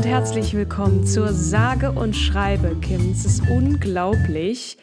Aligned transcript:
Und 0.00 0.06
herzlich 0.06 0.54
willkommen 0.54 1.06
zur 1.06 1.30
Sage 1.34 1.92
und 1.92 2.16
Schreibe, 2.16 2.74
Kim. 2.80 3.10
Es 3.10 3.26
ist 3.26 3.42
unglaublich. 3.50 4.78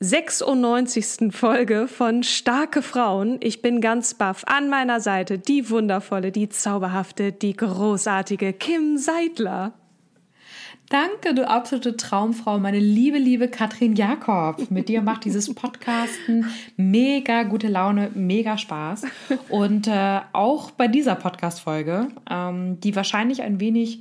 96. 0.00 1.34
Folge 1.34 1.88
von 1.88 2.22
Starke 2.22 2.82
Frauen. 2.82 3.38
Ich 3.40 3.62
bin 3.62 3.80
ganz 3.80 4.12
baff. 4.12 4.44
An 4.46 4.68
meiner 4.68 5.00
Seite 5.00 5.38
die 5.38 5.70
wundervolle, 5.70 6.32
die 6.32 6.50
zauberhafte, 6.50 7.32
die 7.32 7.56
großartige 7.56 8.52
Kim 8.52 8.98
Seidler. 8.98 9.72
Danke, 10.90 11.34
du 11.34 11.46
absolute 11.46 11.98
Traumfrau, 11.98 12.58
meine 12.58 12.78
liebe, 12.78 13.18
liebe 13.18 13.48
Katrin 13.48 13.94
Jakob. 13.94 14.70
Mit 14.70 14.88
dir 14.88 15.02
macht 15.02 15.26
dieses 15.26 15.54
Podcasten 15.54 16.46
mega 16.78 17.42
gute 17.42 17.68
Laune, 17.68 18.10
mega 18.14 18.56
Spaß. 18.56 19.02
Und 19.50 19.86
äh, 19.86 20.20
auch 20.32 20.70
bei 20.70 20.88
dieser 20.88 21.14
Podcast-Folge, 21.14 22.08
ähm, 22.30 22.80
die 22.80 22.96
wahrscheinlich 22.96 23.42
ein 23.42 23.60
wenig 23.60 24.00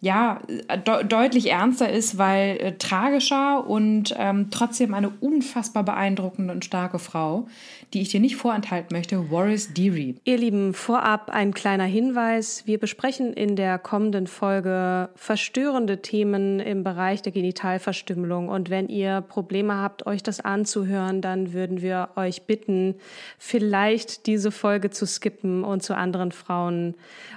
ja, 0.00 0.40
de 0.48 1.04
deutlich 1.04 1.50
ernster 1.50 1.90
ist, 1.90 2.18
weil 2.18 2.56
äh, 2.58 2.72
tragischer 2.76 3.66
und 3.66 4.14
ähm, 4.18 4.50
trotzdem 4.50 4.94
eine 4.94 5.10
unfassbar 5.20 5.84
beeindruckende 5.84 6.52
und 6.52 6.64
starke 6.64 6.98
Frau, 6.98 7.46
die 7.92 8.02
ich 8.02 8.08
dir 8.08 8.20
nicht 8.20 8.36
vorenthalten 8.36 8.96
möchte, 8.96 9.30
Waris 9.30 9.72
Deary. 9.72 10.16
Ihr 10.24 10.38
Lieben, 10.38 10.74
vorab 10.74 11.30
ein 11.30 11.54
kleiner 11.54 11.84
Hinweis. 11.84 12.62
Wir 12.66 12.78
besprechen 12.78 13.32
in 13.32 13.56
der 13.56 13.78
kommenden 13.78 14.26
Folge 14.26 15.08
verstörende 15.14 16.02
Themen 16.02 16.60
im 16.60 16.82
Bereich 16.82 17.22
der 17.22 17.32
Genitalverstümmelung. 17.32 18.48
Und 18.48 18.70
wenn 18.70 18.88
ihr 18.88 19.20
Probleme 19.20 19.76
habt, 19.76 20.06
euch 20.06 20.22
das 20.22 20.40
anzuhören, 20.40 21.20
dann 21.20 21.52
würden 21.52 21.80
wir 21.80 22.10
euch 22.16 22.42
bitten, 22.42 22.96
vielleicht 23.38 24.26
diese 24.26 24.50
Folge 24.50 24.90
zu 24.90 25.06
skippen 25.06 25.64
und 25.64 25.82
zu 25.82 25.96
anderen 25.96 26.32
Frauen 26.32 26.94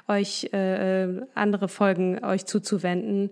euch 0.08 0.50
äh, 0.54 1.04
äh 1.04 1.22
andere 1.36 1.70
Folgen 1.70 2.24
euch 2.24 2.46
zuzuwenden. 2.46 3.30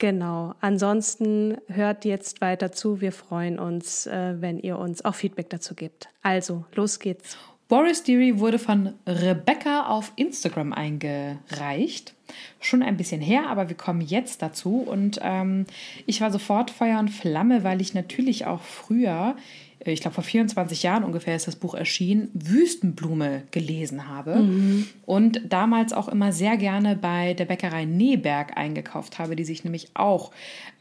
Genau. 0.00 0.54
Ansonsten 0.62 1.58
hört 1.68 2.06
jetzt 2.06 2.40
weiter 2.40 2.72
zu. 2.72 3.02
Wir 3.02 3.12
freuen 3.12 3.58
uns, 3.58 4.06
äh, 4.06 4.34
wenn 4.40 4.58
ihr 4.58 4.78
uns 4.78 5.04
auch 5.04 5.14
Feedback 5.14 5.50
dazu 5.50 5.74
gibt. 5.74 6.08
Also, 6.22 6.64
los 6.74 6.98
geht's. 6.98 7.36
Boris 7.68 8.02
Deary 8.02 8.40
wurde 8.40 8.58
von 8.58 8.94
Rebecca 9.06 9.86
auf 9.86 10.12
Instagram 10.16 10.72
eingereicht. 10.72 12.14
Schon 12.60 12.82
ein 12.82 12.96
bisschen 12.96 13.20
her, 13.20 13.48
aber 13.48 13.68
wir 13.68 13.76
kommen 13.76 14.00
jetzt 14.00 14.40
dazu. 14.40 14.78
Und 14.78 15.20
ähm, 15.22 15.66
ich 16.06 16.22
war 16.22 16.32
sofort 16.32 16.70
Feuer 16.70 16.98
und 16.98 17.10
Flamme, 17.10 17.62
weil 17.62 17.82
ich 17.82 17.92
natürlich 17.92 18.46
auch 18.46 18.62
früher 18.62 19.36
ich 19.84 20.00
glaube 20.00 20.14
vor 20.14 20.24
24 20.24 20.82
Jahren 20.82 21.04
ungefähr 21.04 21.34
ist 21.34 21.46
das 21.46 21.56
Buch 21.56 21.74
erschienen, 21.74 22.28
Wüstenblume 22.34 23.42
gelesen 23.50 24.08
habe 24.08 24.36
mhm. 24.36 24.86
und 25.06 25.40
damals 25.48 25.92
auch 25.92 26.08
immer 26.08 26.32
sehr 26.32 26.56
gerne 26.56 26.96
bei 26.96 27.34
der 27.34 27.46
Bäckerei 27.46 27.86
Neberg 27.86 28.56
eingekauft 28.56 29.18
habe, 29.18 29.36
die 29.36 29.44
sich 29.44 29.64
nämlich 29.64 29.90
auch, 29.94 30.32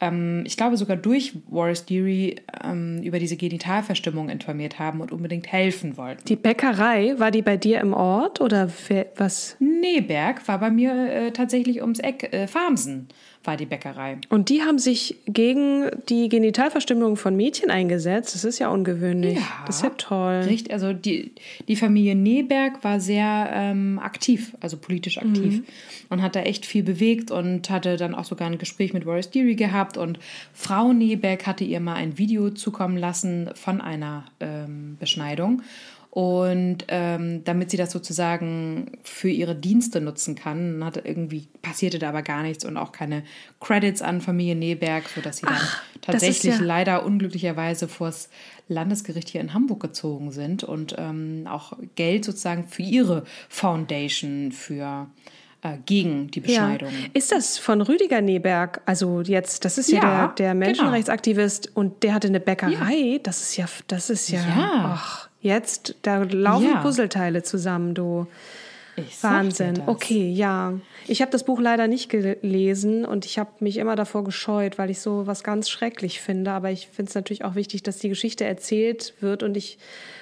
ähm, 0.02 0.44
ich 0.46 0.58
glaube 0.58 0.76
sogar 0.76 0.98
durch 0.98 1.34
Wallace 1.50 1.86
Deary 1.86 2.36
ähm, 2.64 3.02
über 3.04 3.20
diese 3.20 3.38
Genitalverstimmung 3.38 4.30
informiert 4.30 4.80
haben 4.80 5.00
und 5.00 5.12
unbedingt 5.12 5.52
helfen 5.52 5.96
wollten. 5.96 6.26
Die 6.26 6.36
Bäckerei, 6.36 7.18
war 7.18 7.32
die 7.32 7.42
bei 7.42 7.58
dir 7.58 7.80
im 7.80 7.94
Ort 7.94 8.42
oder 8.42 8.70
was? 9.16 9.56
Neberg 9.60 10.46
war 10.48 10.60
bei 10.60 10.72
mir 10.72 10.94
äh, 10.94 11.32
tatsächlich 11.32 11.82
ums 11.82 12.00
Eck, 12.00 12.34
äh, 12.34 12.48
Farmsen 12.48 13.08
war 13.44 13.56
die 13.56 13.66
Bäckerei. 13.66 14.18
Und 14.30 14.50
die 14.50 14.64
haben 14.64 14.80
sich 14.80 15.16
gegen 15.26 15.90
die 16.10 16.28
Genitalverstümmelung 16.28 17.16
von 17.16 17.36
Mädchen 17.36 17.72
eingesetzt. 17.72 18.36
Das 18.36 18.44
ist 18.44 18.60
ja 18.60 18.70
ungewöhnlich. 18.70 19.38
Ja, 19.38 19.64
das 19.66 19.78
ist 19.78 19.84
ja 19.84 19.90
toll. 19.92 20.42
Richtig, 20.46 20.74
also 20.74 20.92
die, 20.92 21.32
die 21.68 21.76
Familie 21.78 22.16
Neberg 22.16 22.84
war 22.84 23.00
sehr 23.00 23.50
ähm, 23.54 23.98
aktiv, 24.00 24.56
also 24.60 24.78
politisch 24.78 25.18
aktiv. 25.18 25.60
Mhm. 25.60 25.64
Und 26.10 26.22
hat 26.22 26.36
da 26.36 26.42
echt 26.42 26.66
viel 26.66 26.84
bewegt 26.84 27.32
und 27.32 27.70
hatte 27.70 27.96
dann 27.96 28.14
auch 28.14 28.26
sogar 28.26 28.50
ein 28.50 28.58
Gespräch 28.58 28.94
mit 28.94 29.06
Boris 29.06 29.30
Deary 29.30 29.56
gehabt. 29.56 29.96
Und 29.98 30.20
Frau 30.54 30.92
Neberg 30.92 31.48
hatte 31.48 31.64
ihr 31.64 31.80
mal 31.80 31.96
ein 31.96 32.18
Video 32.18 32.50
zukommen 32.50 32.98
lassen 32.98 33.52
von 33.54 33.80
einer 33.80 34.26
ähm, 34.40 34.98
Beschneidung. 35.00 35.62
Und 36.12 36.86
ähm, 36.88 37.44
damit 37.44 37.70
sie 37.70 37.78
das 37.78 37.92
sozusagen 37.92 38.94
für 39.04 39.30
ihre 39.30 39.56
Dienste 39.56 40.02
nutzen 40.02 40.34
kann, 40.34 40.84
hatte 40.84 41.02
irgendwie 41.06 41.48
passierte 41.62 42.00
da 42.00 42.10
aber 42.10 42.24
gar 42.24 42.42
nichts 42.42 42.66
und 42.66 42.78
auch 42.78 42.92
keine 42.92 43.24
Credits 43.60 44.02
an 44.02 44.20
Familie 44.20 44.56
Neberg, 44.56 45.08
sodass 45.08 45.38
sie 45.38 45.46
Ach, 45.48 45.84
dann 46.02 46.14
tatsächlich 46.14 46.56
ja 46.58 46.64
leider 46.64 47.06
unglücklicherweise 47.06 47.88
vors 47.88 48.30
Landesgericht 48.68 49.30
hier 49.30 49.42
in 49.42 49.54
Hamburg 49.54 49.82
gezogen 49.82 50.32
sind 50.32 50.64
und 50.64 50.96
ähm, 50.98 51.46
auch 51.48 51.74
Geld 51.94 52.26
sozusagen 52.26 52.68
für 52.68 52.84
ihre 52.84 53.24
Foundation 53.48 54.52
für 54.52 55.08
äh, 55.62 55.78
gegen 55.86 56.32
die 56.32 56.40
Beschneidung. 56.40 56.90
Ja. 56.90 57.10
Ist 57.14 57.32
das 57.32 57.58
von 57.58 57.82
Rüdiger 57.82 58.22
Neberg? 58.22 58.82
Also 58.86 59.22
jetzt, 59.22 59.64
das 59.66 59.78
ist 59.78 59.92
ja, 59.92 60.02
ja 60.02 60.28
der, 60.28 60.28
der 60.28 60.54
genau. 60.54 60.66
Menschenrechtsaktivist 60.66 61.68
genau. 61.68 61.80
und 61.80 62.04
der 62.04 62.14
hatte 62.14 62.30
eine 62.30 62.40
Bäckerei. 62.40 63.20
Das 63.22 63.42
ist 63.42 63.58
ja, 63.58 63.66
das 63.88 64.10
ist 64.10 64.30
ja, 64.30 64.40
ja. 64.40 64.96
Ach, 64.96 65.29
Jetzt, 65.42 65.96
da 66.02 66.24
laufen 66.24 66.70
ja. 66.70 66.82
Puzzleteile 66.82 67.44
zusammen, 67.44 67.94
du. 67.94 68.28
Ich 68.96 69.24
Wahnsinn. 69.24 69.82
Okay, 69.86 70.30
ja. 70.30 70.74
Ich 71.08 71.22
habe 71.22 71.32
das 71.32 71.46
Buch 71.46 71.62
leider 71.62 71.88
nicht 71.88 72.10
gelesen 72.10 73.06
und 73.06 73.26
ich 73.26 73.40
habe 73.40 73.50
mich 73.60 73.78
immer 73.78 73.96
davor 73.96 74.26
gescheut, 74.26 74.78
weil 74.78 74.90
ich 74.90 75.00
so 75.00 75.26
was 75.26 75.44
ganz 75.44 75.70
schrecklich 75.70 76.20
finde. 76.20 76.52
Aber 76.52 76.72
ich 76.72 76.88
finde 76.88 77.10
es 77.10 77.16
natürlich 77.16 77.46
auch 77.46 77.56
wichtig, 77.56 77.84
dass 77.84 78.00
die 78.00 78.10
Geschichte 78.10 78.44
erzählt 78.44 79.14
wird 79.22 79.42
und 79.42 79.56
ich 79.56 79.78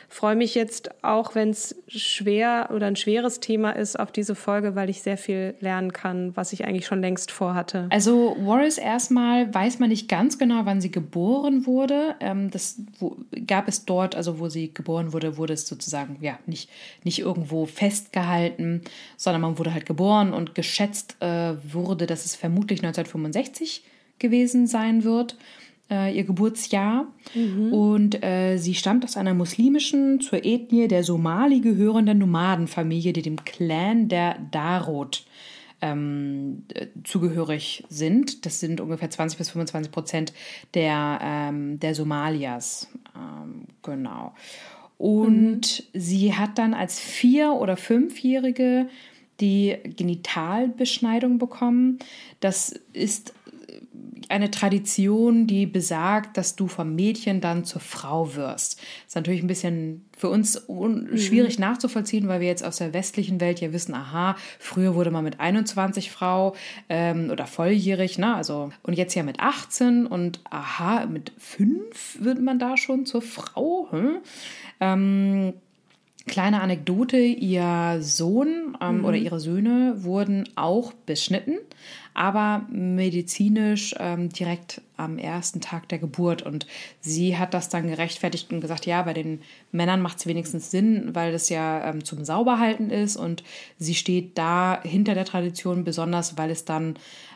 freue 0.10 0.36
mich 0.36 0.56
jetzt 0.56 0.92
auch, 1.04 1.36
wenn 1.36 1.50
es 1.50 1.76
schwer 1.88 2.70
oder 2.74 2.88
ein 2.88 2.96
schweres 2.96 3.40
Thema 3.40 3.72
ist, 3.72 4.00
auf 4.00 4.12
diese 4.12 4.36
Folge, 4.36 4.76
weil 4.76 4.90
ich 4.90 5.02
sehr 5.02 5.18
viel 5.18 5.56
lernen 5.60 5.92
kann, 5.92 6.36
was 6.36 6.54
ich 6.54 6.66
eigentlich 6.66 6.86
schon 6.86 7.02
längst 7.02 7.32
vorhatte. 7.32 7.88
Also 7.90 8.36
Waris 8.40 8.78
erstmal 8.78 9.54
weiß 9.54 9.80
man 9.80 9.90
nicht 9.90 10.08
ganz 10.08 10.38
genau, 10.38 10.62
wann 10.66 10.82
sie 10.82 10.92
geboren 10.92 11.66
wurde. 11.66 12.16
Ähm, 12.20 12.50
das 12.52 12.82
wo, 13.00 13.18
gab 13.46 13.68
es 13.68 13.86
dort, 13.86 14.16
also 14.16 14.40
wo 14.40 14.50
sie 14.50 14.74
geboren 14.74 15.14
wurde, 15.14 15.38
wurde 15.38 15.54
es 15.54 15.68
sozusagen 15.68 16.18
ja 16.22 16.40
nicht, 16.46 16.70
nicht 17.04 17.20
irgendwo 17.20 17.66
festgehalten, 17.66 18.82
sondern 19.18 19.42
man 19.42 19.58
wurde 19.58 19.74
halt 19.74 19.86
geboren 19.86 20.34
und 20.34 20.56
geschätzt 20.56 21.18
äh, 21.20 21.54
wurde, 21.64 22.08
dass 22.08 22.26
es 22.26 22.36
vermutlich 22.36 22.80
1965 22.80 23.84
gewesen 24.20 24.68
sein 24.68 25.04
wird 25.04 25.36
äh, 25.90 26.16
ihr 26.16 26.24
Geburtsjahr. 26.24 27.08
Mhm. 27.34 27.74
Und 27.74 28.24
äh, 28.24 28.58
sie 28.58 28.76
stammt 28.76 29.04
aus 29.04 29.18
einer 29.18 29.34
muslimischen, 29.34 30.20
zur 30.20 30.46
Ethnie 30.46 30.88
der 30.88 31.04
Somali 31.04 31.60
gehörenden 31.60 32.18
Nomadenfamilie, 32.20 33.14
die 33.14 33.22
dem 33.22 33.44
Clan 33.44 34.10
der 34.10 34.38
Darod 34.52 35.26
ähm, 35.82 36.64
äh, 36.74 36.88
zugehörig 37.04 37.84
sind. 37.90 38.46
Das 38.46 38.60
sind 38.60 38.82
ungefähr 38.82 39.10
20 39.10 39.38
bis 39.38 39.50
25 39.52 39.92
Prozent 39.92 40.34
der, 40.74 41.20
ähm, 41.22 41.80
der 41.80 41.96
Somalias. 41.96 42.90
Ähm, 43.16 43.66
genau. 43.84 44.34
Und 44.98 45.84
mhm. 45.94 46.00
sie 46.00 46.34
hat 46.34 46.58
dann 46.58 46.74
als 46.74 47.00
Vier- 47.00 47.54
oder 47.54 47.78
Fünfjährige 47.78 48.90
die 49.40 49.78
Genitalbeschneidung 49.84 51.38
bekommen. 51.38 52.00
Das 52.40 52.74
ist 52.94 53.34
eine 54.30 54.52
Tradition, 54.52 55.48
die 55.48 55.66
besagt, 55.66 56.38
dass 56.38 56.56
du 56.56 56.68
vom 56.68 56.96
Mädchen 56.96 57.42
dann 57.42 57.66
zur 57.66 57.82
Frau 57.82 58.36
wirst. 58.36 58.80
Das 58.80 59.08
ist 59.08 59.16
natürlich 59.16 59.42
ein 59.44 59.48
bisschen 59.48 60.06
für 60.18 60.30
uns 60.30 60.68
mhm. 60.68 61.18
schwierig 61.18 61.60
nachzuvollziehen, 61.60 62.28
weil 62.28 62.42
wir 62.42 62.48
jetzt 62.48 62.64
aus 62.64 62.78
der 62.78 62.94
westlichen 62.94 63.40
Welt 63.40 63.62
ja 63.62 63.72
wissen, 63.74 63.94
aha, 63.94 64.36
früher 64.60 64.96
wurde 64.96 65.12
man 65.12 65.24
mit 65.24 65.40
21 65.40 66.12
Frau 66.12 66.56
ähm, 66.90 67.30
oder 67.32 67.48
volljährig, 67.48 68.18
ne? 68.18 68.36
Also, 68.36 68.72
und 68.84 68.94
jetzt 68.94 69.16
ja 69.16 69.24
mit 69.24 69.40
18 69.40 70.08
und 70.08 70.40
aha, 70.50 71.06
mit 71.06 71.32
5 71.38 72.24
wird 72.24 72.42
man 72.42 72.60
da 72.60 72.78
schon 72.78 73.06
zur 73.06 73.22
Frau. 73.22 73.88
Hm? 73.92 74.18
Ähm, 74.80 75.54
Kleine 76.28 76.62
Anekdote, 76.62 77.18
ihr 77.18 78.00
Sohn 78.02 78.78
ähm, 78.82 78.98
mhm. 78.98 79.06
oder 79.06 79.16
ihre 79.16 79.40
Söhne 79.40 80.04
wurden 80.04 80.44
auch 80.56 80.92
beschnitten, 80.92 81.58
aber 82.18 82.66
medizinisch 82.72 83.94
ähm, 84.00 84.30
direkt 84.30 84.82
am 84.98 85.20
ersten 85.20 85.62
Tag 85.62 85.88
der 85.90 86.00
Geburt. 86.00 86.42
Und 86.42 86.66
sie 87.00 87.38
hat 87.38 87.54
das 87.54 87.70
dann 87.70 87.88
gerechtfertigt 87.88 88.52
und 88.52 88.60
gesagt, 88.60 88.88
ja, 88.88 89.04
bei 89.04 89.14
den 89.14 89.44
Männern 89.72 90.02
macht 90.02 90.18
es 90.18 90.26
wenigstens 90.26 90.72
Sinn, 90.72 91.12
weil 91.14 91.32
das 91.32 91.50
ja 91.50 91.88
ähm, 91.88 92.04
zum 92.04 92.26
Sauberhalten 92.26 92.90
ist. 92.90 93.18
Und 93.18 93.44
sie 93.78 93.94
steht 93.94 94.36
da 94.36 94.82
hinter 94.82 95.14
der 95.14 95.26
Tradition 95.26 95.84
besonders, 95.84 96.40
weil 96.40 96.50
es 96.50 96.66
dann 96.66 96.96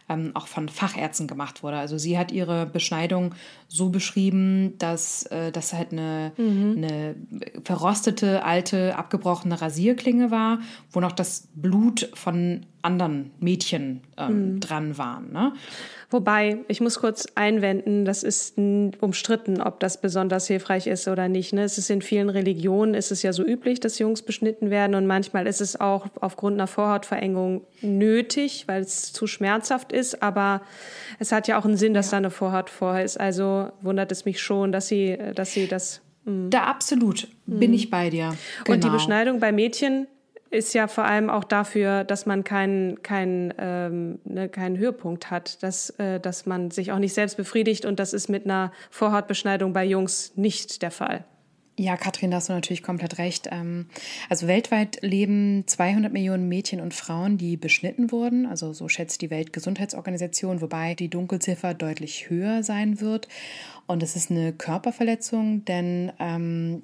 ähm, 0.10 0.32
auch 0.34 0.48
von 0.48 0.68
Fachärzten 0.68 1.28
gemacht 1.28 1.62
wurde. 1.62 1.78
Also 1.78 2.00
sie 2.00 2.18
hat 2.18 2.32
ihre 2.32 2.66
Beschneidung 2.66 3.36
so 3.74 3.88
beschrieben, 3.90 4.78
dass 4.80 5.24
äh, 5.28 5.50
das 5.54 5.72
halt 5.72 5.94
eine, 5.94 6.34
mhm. 6.36 6.74
eine 6.76 7.16
verrostete, 7.64 8.44
alte, 8.44 8.98
abgebrochene 8.98 9.62
Rasierklinge 9.62 10.30
war, 10.30 10.60
wo 10.92 11.00
noch 11.00 11.14
das 11.14 11.48
Blut 11.56 12.10
von 12.14 12.66
anderen 12.82 13.32
Mädchen 13.40 14.02
ähm, 14.18 14.56
mhm. 14.56 14.60
dran 14.60 14.98
war. 14.98 15.22
Ne? 15.22 15.54
Wobei, 16.10 16.58
ich 16.68 16.82
muss 16.82 17.00
kurz 17.00 17.28
einwenden, 17.36 18.04
das 18.04 18.24
ist 18.24 18.58
umstritten, 18.58 19.62
ob 19.62 19.80
das 19.80 20.02
besonders 20.02 20.48
hilfreich 20.48 20.88
ist 20.88 21.08
oder 21.08 21.30
nicht. 21.30 21.54
Ne? 21.54 21.64
Es 21.64 21.78
ist 21.78 21.90
in 21.90 22.02
vielen 22.02 22.30
Religionen 22.30 22.94
ist 22.94 23.12
es 23.12 23.22
ja 23.22 23.32
so 23.32 23.46
üblich, 23.46 23.80
dass 23.80 24.00
Jungs 24.00 24.22
beschnitten 24.22 24.70
werden 24.70 24.96
und 24.96 25.08
manchmal 25.08 25.48
ist 25.48 25.62
es 25.62 25.80
auch 25.80 26.08
aufgrund 26.20 26.56
einer 26.56 26.68
Vorhautverengung 26.68 27.62
nötig, 27.82 28.66
weil 28.68 28.82
es 28.82 29.14
zu 29.14 29.28
schmerzhaft 29.28 29.94
ist. 29.94 30.22
Aber 30.22 30.62
es 31.20 31.32
hat 31.32 31.48
ja 31.48 31.58
auch 31.58 31.66
einen 31.66 31.78
Sinn, 31.78 31.94
dass 31.94 32.08
ja. 32.08 32.12
da 32.12 32.18
eine 32.18 32.32
Vorhaut 32.32 32.70
vorher 32.70 33.06
ist. 33.06 33.20
Also 33.20 33.61
wundert 33.82 34.12
es 34.12 34.26
mich 34.26 34.42
schon, 34.42 34.72
dass 34.72 34.88
sie, 34.88 35.18
dass 35.36 35.54
sie 35.54 35.68
das. 35.68 36.02
Mh. 36.26 36.50
Da 36.50 36.66
absolut 36.66 37.28
bin 37.46 37.72
mh. 37.72 37.76
ich 37.76 37.90
bei 37.90 38.10
dir. 38.10 38.36
Genau. 38.64 38.76
Und 38.76 38.84
die 38.84 38.88
genau. 38.88 38.94
Beschneidung 38.94 39.40
bei 39.40 39.52
Mädchen 39.52 40.08
ist 40.52 40.74
ja 40.74 40.88
vor 40.88 41.06
allem 41.06 41.30
auch 41.30 41.46
dafür, 41.46 42.04
dass 42.04 42.26
man 42.26 42.44
keinen 42.44 43.02
keinen 43.02 43.54
ähm, 43.58 44.20
ne, 44.26 44.50
keinen 44.50 44.78
Höhepunkt 44.78 45.32
hat, 45.32 45.64
dass, 45.64 45.92
äh, 45.92 46.20
dass 46.20 46.46
man 46.46 46.72
sich 46.72 46.92
auch 46.92 47.00
nicht 47.00 47.14
selbst 47.14 47.38
befriedigt 47.38 47.86
und 47.86 48.00
das 48.00 48.14
ist 48.14 48.28
mit 48.28 48.46
einer 48.46 48.72
Vorhautbeschneidung 48.90 49.72
bei 49.72 49.86
Jungs 49.86 50.34
nicht 50.36 50.82
der 50.82 50.92
Fall. 50.92 51.24
Ja, 51.78 51.98
Katrin, 51.98 52.32
da 52.32 52.38
hast 52.38 52.50
du 52.50 52.54
natürlich 52.54 52.84
komplett 52.84 53.18
recht. 53.18 53.48
Ähm, 53.52 53.88
also 54.30 54.48
weltweit 54.48 55.00
leben 55.02 55.64
200 55.66 56.12
Millionen 56.12 56.48
Mädchen 56.48 56.82
und 56.82 56.94
Frauen, 56.94 57.38
die 57.38 57.58
beschnitten 57.58 58.12
wurden. 58.12 58.46
Also 58.46 58.74
so 58.74 58.88
schätzt 58.90 59.22
die 59.22 59.30
Weltgesundheitsorganisation, 59.30 60.62
wobei 60.62 60.96
die 60.96 61.10
Dunkelziffer 61.10 61.74
deutlich 61.74 62.30
höher 62.30 62.64
sein 62.64 63.00
wird. 63.00 63.28
Und 63.88 64.04
es 64.04 64.16
ist 64.16 64.32
eine 64.32 64.54
Körperverletzung, 64.54 65.66
denn 65.66 66.12
ähm, 66.20 66.82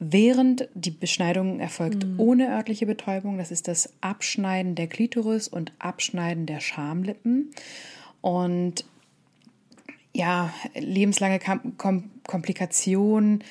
Während 0.00 0.68
die 0.74 0.90
Beschneidung 0.90 1.60
erfolgt 1.60 2.04
mhm. 2.04 2.18
ohne 2.18 2.48
örtliche 2.50 2.84
Betäubung, 2.84 3.38
das 3.38 3.50
ist 3.50 3.68
das 3.68 3.92
Abschneiden 4.00 4.74
der 4.74 4.88
Klitoris 4.88 5.46
und 5.46 5.72
Abschneiden 5.78 6.46
der 6.46 6.60
Schamlippen. 6.60 7.52
Und 8.20 8.84
ja, 10.12 10.52
lebenslange 10.74 11.38
Kom 11.78 12.10
Komplikation 12.26 13.42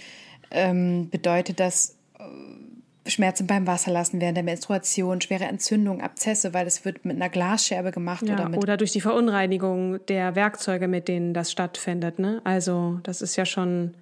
ähm, 0.54 1.10
bedeutet 1.10 1.60
das 1.60 1.98
äh, 2.18 3.10
Schmerzen 3.10 3.48
beim 3.48 3.68
Wasserlassen 3.68 4.22
während 4.22 4.38
der 4.38 4.44
Menstruation, 4.44 5.20
schwere 5.20 5.44
Entzündungen, 5.46 6.02
Abzesse, 6.02 6.54
weil 6.54 6.66
es 6.66 6.86
wird 6.86 7.04
mit 7.04 7.18
einer 7.18 7.30
Glasscherbe 7.30 7.92
gemacht 7.92 8.26
ja, 8.26 8.36
oder 8.36 8.50
mit 8.50 8.64
oder 8.64 8.78
durch 8.78 8.92
die 8.92 9.02
Verunreinigung 9.02 10.06
der 10.08 10.36
Werkzeuge, 10.36 10.88
mit 10.88 11.08
denen 11.10 11.34
das 11.34 11.52
stattfindet. 11.52 12.20
Ne? 12.20 12.40
Also 12.46 13.00
das 13.04 13.22
ist 13.22 13.36
ja 13.36 13.46
schon 13.46 13.94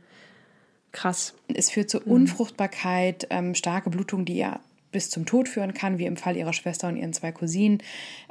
Krass. 0.92 1.34
Es 1.48 1.70
führt 1.70 1.90
zu 1.90 2.02
Unfruchtbarkeit, 2.02 3.28
ähm, 3.30 3.56
starke 3.56 3.90
Blutung, 3.90 4.26
die 4.26 4.36
ja 4.36 4.60
bis 4.92 5.10
zum 5.10 5.26
Tod 5.26 5.48
führen 5.48 5.74
kann, 5.74 6.00
wie 6.00 6.06
im 6.06 6.18
Fall 6.18 6.36
ihrer 6.36 6.52
Schwester 6.52 6.90
und 6.90 6.98
ihren 6.98 7.14
zwei 7.14 7.32
Cousinen. 7.32 7.82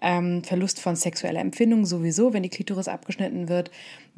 Ähm, 0.03 0.45
Verlust 0.45 0.79
von 0.79 0.95
sexueller 0.95 1.41
Empfindung 1.41 1.87
sowieso, 1.87 2.35
wenn 2.35 2.43
die 2.43 2.51
Klitoris 2.51 2.87
abgeschnitten 2.87 3.49
wird. 3.49 3.71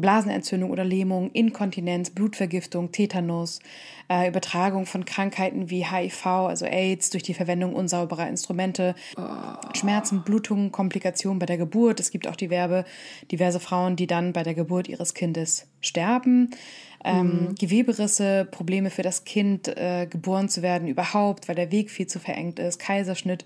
Blasenentzündung 0.02 0.70
oder 0.70 0.84
Lähmung, 0.84 1.30
Inkontinenz, 1.32 2.10
Blutvergiftung, 2.10 2.92
Tetanus, 2.92 3.60
äh, 4.10 4.28
Übertragung 4.28 4.84
von 4.84 5.06
Krankheiten 5.06 5.70
wie 5.70 5.86
HIV, 5.86 6.26
also 6.26 6.66
AIDS, 6.66 7.08
durch 7.08 7.22
die 7.22 7.32
Verwendung 7.32 7.74
unsauberer 7.74 8.28
Instrumente, 8.28 8.94
oh. 9.16 9.22
Schmerzen, 9.74 10.22
Blutungen, 10.22 10.70
Komplikationen 10.70 11.38
bei 11.38 11.46
der 11.46 11.56
Geburt. 11.56 12.00
Es 12.00 12.10
gibt 12.10 12.28
auch 12.28 12.36
diverse, 12.36 12.84
diverse 13.30 13.60
Frauen, 13.60 13.96
die 13.96 14.06
dann 14.06 14.34
bei 14.34 14.42
der 14.42 14.54
Geburt 14.54 14.88
ihres 14.88 15.14
Kindes 15.14 15.66
sterben 15.80 16.50
ähm, 17.04 17.48
mhm. 17.48 17.54
Geweberisse, 17.56 18.46
Probleme 18.50 18.90
für 18.90 19.02
das 19.02 19.24
Kind, 19.24 19.68
äh, 19.68 20.06
geboren 20.08 20.48
zu 20.48 20.62
werden 20.62 20.88
überhaupt, 20.88 21.48
weil 21.48 21.56
der 21.56 21.72
Weg 21.72 21.90
viel 21.90 22.06
zu 22.06 22.18
verengt 22.18 22.58
ist. 22.58 22.78
Kaiserschnitt 22.78 23.44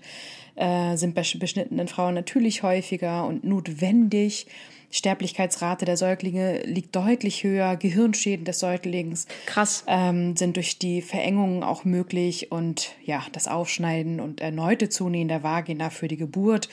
äh, 0.55 0.95
sind 0.95 1.15
bei 1.15 1.23
beschnittenen 1.39 1.87
Frauen 1.87 2.13
natürlich 2.13 2.63
häufiger 2.63 3.25
und 3.25 3.43
notwendig. 3.43 4.47
Sterblichkeitsrate 4.89 5.85
der 5.85 5.97
Säuglinge 5.97 6.61
liegt 6.63 6.95
deutlich 6.95 7.43
höher. 7.43 7.75
Gehirnschäden 7.75 8.45
des 8.45 8.59
Säuglings 8.59 9.27
Krass. 9.45 9.83
Ähm, 9.87 10.35
sind 10.37 10.55
durch 10.55 10.79
die 10.79 11.01
Verengungen 11.01 11.63
auch 11.63 11.83
möglich 11.83 12.51
und 12.51 12.95
ja, 13.03 13.23
das 13.33 13.47
Aufschneiden 13.47 14.19
und 14.19 14.39
erneute 14.39 14.89
Zunähen 14.89 15.27
der 15.27 15.43
Vagina 15.43 15.89
für 15.89 16.07
die 16.07 16.17
Geburt 16.17 16.69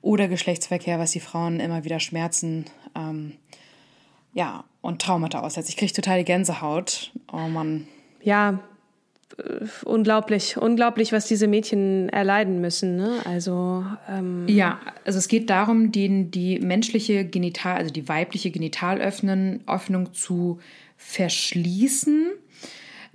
oder 0.00 0.28
Geschlechtsverkehr, 0.28 0.98
was 0.98 1.12
die 1.12 1.20
Frauen 1.20 1.60
immer 1.60 1.84
wieder 1.84 2.00
Schmerzen 2.00 2.64
ähm, 2.96 3.34
ja, 4.34 4.64
und 4.80 5.00
Traumata 5.02 5.40
aussetzt. 5.40 5.68
Ich 5.68 5.76
kriege 5.76 5.92
total 5.92 6.18
die 6.18 6.24
Gänsehaut. 6.24 7.12
Oh 7.32 7.48
Mann. 7.48 7.86
Ja, 8.22 8.60
unglaublich, 9.84 10.56
unglaublich, 10.56 11.12
was 11.12 11.26
diese 11.26 11.46
Mädchen 11.46 12.08
erleiden 12.08 12.60
müssen. 12.60 12.96
Ne? 12.96 13.20
Also 13.24 13.84
ähm 14.08 14.46
ja, 14.48 14.80
also 15.04 15.18
es 15.18 15.28
geht 15.28 15.50
darum, 15.50 15.92
den 15.92 16.30
die 16.30 16.58
menschliche 16.58 17.24
Genital, 17.24 17.76
also 17.76 17.92
die 17.92 18.08
weibliche 18.08 18.50
Genitalöffnung 18.50 20.12
zu 20.12 20.60
verschließen 20.96 22.32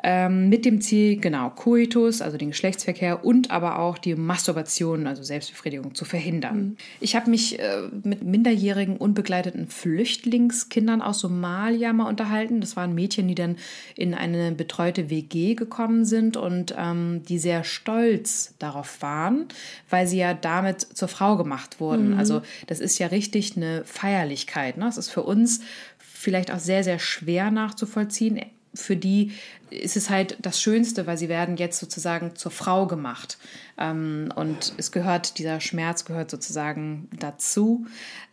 ähm, 0.04 0.50
mit 0.50 0.64
dem 0.64 0.80
Ziel, 0.80 1.20
genau, 1.20 1.50
Coitus, 1.50 2.22
also 2.22 2.38
den 2.38 2.50
Geschlechtsverkehr 2.50 3.26
und 3.26 3.50
aber 3.50 3.80
auch 3.80 3.98
die 3.98 4.16
Masturbation, 4.16 5.08
also 5.08 5.24
Selbstbefriedigung, 5.24 5.96
zu 5.96 6.06
verhindern. 6.06 6.58
Mhm. 6.58 6.78
Ich 7.00 7.16
habe 7.16 7.30
mich 7.32 7.60
äh, 7.60 7.82
mit 8.04 8.24
minderjährigen, 8.24 8.98
unbegleiteten 8.98 9.68
Flüchtlingskindern 9.68 11.02
aus 11.02 11.20
Somalia 11.20 11.94
mal 11.94 12.08
unterhalten. 12.08 12.62
Das 12.62 12.76
waren 12.76 12.94
Mädchen, 12.94 13.28
die 13.28 13.36
dann 13.36 13.58
in 13.96 14.14
eine 14.14 14.52
betreute 14.52 15.10
WG 15.10 15.56
gekommen 15.56 16.06
sind 16.06 16.38
und 16.38 16.76
ähm, 16.78 17.24
die 17.28 17.40
sehr 17.40 17.64
stolz 17.64 18.54
darauf 18.60 19.02
waren, 19.02 19.46
weil 19.90 20.06
sie 20.06 20.20
ja 20.20 20.36
damit 20.36 20.82
zur 20.82 21.08
Frau 21.08 21.38
gemacht 21.38 21.80
wurden. 21.80 22.12
Mhm. 22.12 22.20
Also 22.20 22.42
das 22.68 22.80
ist 22.80 23.00
ja 23.00 23.08
richtig 23.08 23.58
eine 23.58 23.84
Feierlichkeit. 23.84 24.78
Ne? 24.78 24.86
Das 24.86 24.98
ist 24.98 25.10
für 25.10 25.24
uns 25.24 25.62
vielleicht 25.98 26.52
auch 26.52 26.60
sehr, 26.60 26.84
sehr 26.84 27.00
schwer 27.00 27.50
nachzuvollziehen 27.50 28.40
für 28.78 28.96
die 28.96 29.32
ist 29.70 29.98
es 29.98 30.10
halt 30.10 30.38
das 30.42 30.62
Schönste, 30.62 31.08
weil 31.08 31.18
sie 31.18 31.30
werden 31.30 31.58
jetzt 31.58 31.80
sozusagen 31.80 32.36
zur 32.36 32.52
Frau 32.52 32.88
gemacht. 32.88 33.38
Ähm, 33.78 34.30
und 34.36 34.74
es 34.78 34.92
gehört, 34.92 35.38
dieser 35.40 35.60
Schmerz 35.60 36.06
gehört 36.06 36.32
sozusagen 36.32 37.10
dazu. 37.20 37.86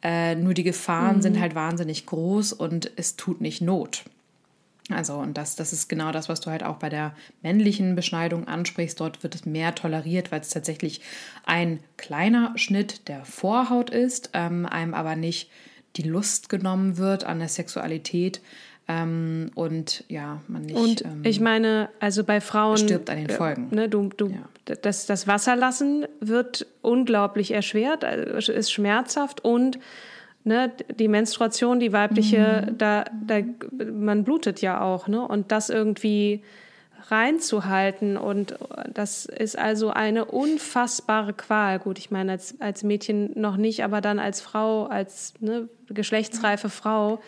Äh, 0.03 0.37
nur 0.37 0.55
die 0.55 0.63
Gefahren 0.63 1.17
mhm. 1.17 1.23
sind 1.23 1.41
halt 1.41 1.55
wahnsinnig 1.55 2.07
groß 2.07 2.53
und 2.53 2.91
es 2.97 3.17
tut 3.17 3.41
nicht 3.41 3.61
Not. 3.61 4.05
Also, 4.91 5.15
und 5.15 5.39
das, 5.39 5.57
das 5.57 5.73
ist 5.73 5.89
genau 5.89 6.13
das, 6.13 6.29
was 6.29 6.43
du 6.43 6.51
halt 6.51 6.63
auch 6.63 6.77
bei 6.77 6.91
der 6.91 7.15
männlichen 7.43 7.95
Beschneidung 7.95 8.47
ansprichst. 8.47 9.01
Dort 9.01 9.23
wird 9.23 9.35
es 9.35 9.47
mehr 9.47 9.75
toleriert, 9.75 10.31
weil 10.31 10.43
es 10.43 10.51
tatsächlich 10.51 11.01
ein 11.47 11.81
kleiner 11.97 12.53
Schnitt 12.57 13.09
der 13.09 13.25
Vorhaut 13.25 13.89
ist, 13.89 14.31
ähm, 14.35 14.67
einem 14.67 14.93
aber 14.93 15.17
nicht 15.17 15.51
die 15.97 16.03
Lust 16.03 16.49
genommen 16.49 16.99
wird 16.99 17.25
an 17.25 17.39
der 17.39 17.49
Sexualität, 17.49 18.43
ähm, 18.87 19.51
und 19.55 20.05
ja, 20.09 20.41
man 20.47 20.63
nicht. 20.63 20.77
Und 20.77 21.05
ähm, 21.05 21.23
ich 21.25 21.41
meine, 21.41 21.89
also 22.01 22.23
bei 22.23 22.41
Frauen. 22.41 22.77
Stirbt 22.77 23.09
an 23.09 23.17
den 23.17 23.29
äh, 23.29 23.33
Folgen. 23.33 23.69
Äh, 23.73 23.75
ne, 23.75 23.89
du, 23.89 24.11
du, 24.15 24.29
ja. 24.29 24.77
das, 24.77 25.07
das 25.07 25.27
Wasserlassen 25.27 26.07
wird 26.21 26.67
unglaublich 26.83 27.53
erschwert, 27.53 28.05
also 28.05 28.53
ist 28.53 28.71
schmerzhaft 28.71 29.43
und 29.43 29.79
ne, 30.45 30.71
die 30.99 31.09
Menstruation, 31.09 31.81
die 31.81 31.93
weibliche, 31.93 32.69
mhm. 32.69 32.79
da, 32.79 33.05
da, 33.27 33.41
man 33.91 34.25
blutet 34.25 34.61
ja 34.61 34.83
auch, 34.83 35.09
ne? 35.09 35.27
Und 35.27 35.51
das 35.51 35.71
irgendwie 35.71 36.43
reinzuhalten. 37.11 38.17
Und 38.17 38.55
das 38.93 39.27
ist 39.27 39.59
also 39.59 39.91
eine 39.91 40.27
unfassbare 40.27 41.33
Qual. 41.33 41.79
Gut, 41.79 41.99
ich 41.99 42.11
meine, 42.11 42.33
als, 42.33 42.61
als 42.61 42.83
Mädchen 42.83 43.31
noch 43.35 43.57
nicht, 43.57 43.85
aber 43.85 44.01
dann 44.01 44.19
als 44.19 44.41
Frau, 44.41 44.87
als 44.87 45.35
ne, 45.41 45.69
geschlechtsreife 45.89 46.69
Frau 46.69 47.21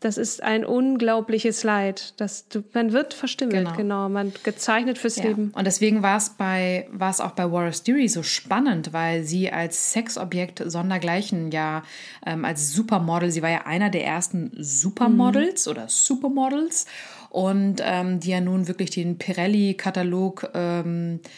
das 0.00 0.16
ist 0.16 0.42
ein 0.42 0.64
unglaubliches 0.64 1.64
Leid. 1.64 2.14
Das, 2.18 2.46
man 2.72 2.92
wird 2.92 3.14
verstimmelt, 3.14 3.64
genau. 3.64 3.76
genau. 3.76 4.08
Man 4.08 4.32
gezeichnet 4.44 4.96
fürs 4.96 5.16
ja. 5.16 5.24
Leben. 5.24 5.52
Und 5.54 5.66
deswegen 5.66 6.02
war 6.02 6.16
es 6.16 6.30
bei, 6.30 6.88
war 6.92 7.10
es 7.10 7.20
auch 7.20 7.32
bei 7.32 7.50
Wallace 7.50 7.82
Deary 7.82 8.08
so 8.08 8.22
spannend, 8.22 8.92
weil 8.92 9.24
sie 9.24 9.50
als 9.52 9.92
Sexobjekt 9.92 10.62
sondergleichen 10.64 11.50
ja 11.50 11.82
ähm, 12.24 12.44
als 12.44 12.72
Supermodel, 12.72 13.30
sie 13.32 13.42
war 13.42 13.50
ja 13.50 13.66
einer 13.66 13.90
der 13.90 14.04
ersten 14.04 14.52
Supermodels 14.56 15.66
mhm. 15.66 15.72
oder 15.72 15.88
Supermodels 15.88 16.86
und 17.30 17.82
ähm, 17.82 18.20
die 18.20 18.30
ja 18.30 18.40
nun 18.40 18.68
wirklich 18.68 18.90
den 18.90 19.18
Pirelli-Katalog 19.18 20.50
ähm, 20.54 21.20
äh, 21.24 21.28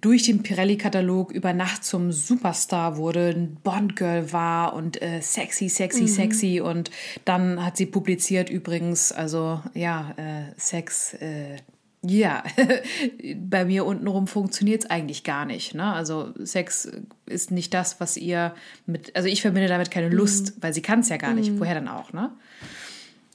durch 0.00 0.24
den 0.24 0.42
Pirelli-Katalog 0.42 1.32
über 1.32 1.52
Nacht 1.52 1.84
zum 1.84 2.12
Superstar 2.12 2.96
wurde, 2.96 3.30
ein 3.30 3.56
Bond-Girl 3.62 4.32
war 4.32 4.74
und 4.74 5.00
äh, 5.00 5.20
sexy, 5.20 5.68
sexy, 5.68 6.02
mhm. 6.02 6.08
sexy. 6.08 6.60
Und 6.60 6.90
dann 7.24 7.64
hat 7.64 7.76
sie 7.76 7.86
publiziert 7.86 8.50
übrigens, 8.50 9.12
also 9.12 9.60
ja, 9.74 10.14
äh, 10.16 10.52
Sex, 10.56 11.14
äh, 11.14 11.56
ja, 12.02 12.44
bei 13.36 13.64
mir 13.64 13.86
untenrum 13.86 14.26
funktioniert 14.26 14.84
es 14.84 14.90
eigentlich 14.90 15.24
gar 15.24 15.46
nicht. 15.46 15.74
Ne? 15.74 15.84
Also 15.84 16.32
Sex 16.42 16.90
ist 17.26 17.50
nicht 17.50 17.72
das, 17.72 18.00
was 18.00 18.16
ihr 18.16 18.54
mit, 18.86 19.16
also 19.16 19.28
ich 19.28 19.40
verbinde 19.40 19.68
damit 19.68 19.90
keine 19.90 20.10
Lust, 20.10 20.56
mhm. 20.56 20.62
weil 20.62 20.74
sie 20.74 20.82
kann 20.82 21.00
es 21.00 21.08
ja 21.08 21.16
gar 21.16 21.32
nicht. 21.32 21.52
Mhm. 21.52 21.60
Woher 21.60 21.74
dann 21.74 21.88
auch, 21.88 22.12
ne? 22.12 22.30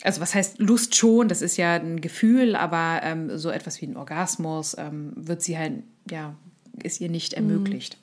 Also 0.03 0.21
was 0.21 0.33
heißt 0.33 0.59
Lust 0.59 0.95
schon, 0.95 1.27
das 1.27 1.41
ist 1.41 1.57
ja 1.57 1.75
ein 1.75 2.01
Gefühl, 2.01 2.55
aber 2.55 3.01
ähm, 3.03 3.37
so 3.37 3.49
etwas 3.49 3.81
wie 3.81 3.87
ein 3.87 3.97
Orgasmus 3.97 4.75
ähm, 4.77 5.11
wird 5.15 5.41
sie 5.41 5.57
halt, 5.57 5.83
ja, 6.09 6.35
ist 6.81 7.01
ihr 7.01 7.09
nicht 7.09 7.33
mhm. 7.33 7.49
ermöglicht. 7.49 7.97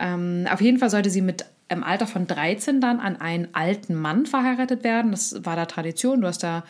Mhm. 0.00 0.46
Auf 0.48 0.60
jeden 0.60 0.78
Fall 0.78 0.90
sollte 0.90 1.10
sie 1.10 1.22
mit 1.22 1.44
im 1.68 1.82
Alter 1.82 2.06
von 2.06 2.26
13 2.26 2.80
dann 2.80 3.00
an 3.00 3.16
einen 3.20 3.48
alten 3.52 3.94
Mann 3.94 4.26
verheiratet 4.26 4.84
werden. 4.84 5.10
Das 5.10 5.44
war 5.44 5.56
da 5.56 5.66
Tradition. 5.66 6.20
Du 6.20 6.28
hast 6.28 6.42
da 6.42 6.64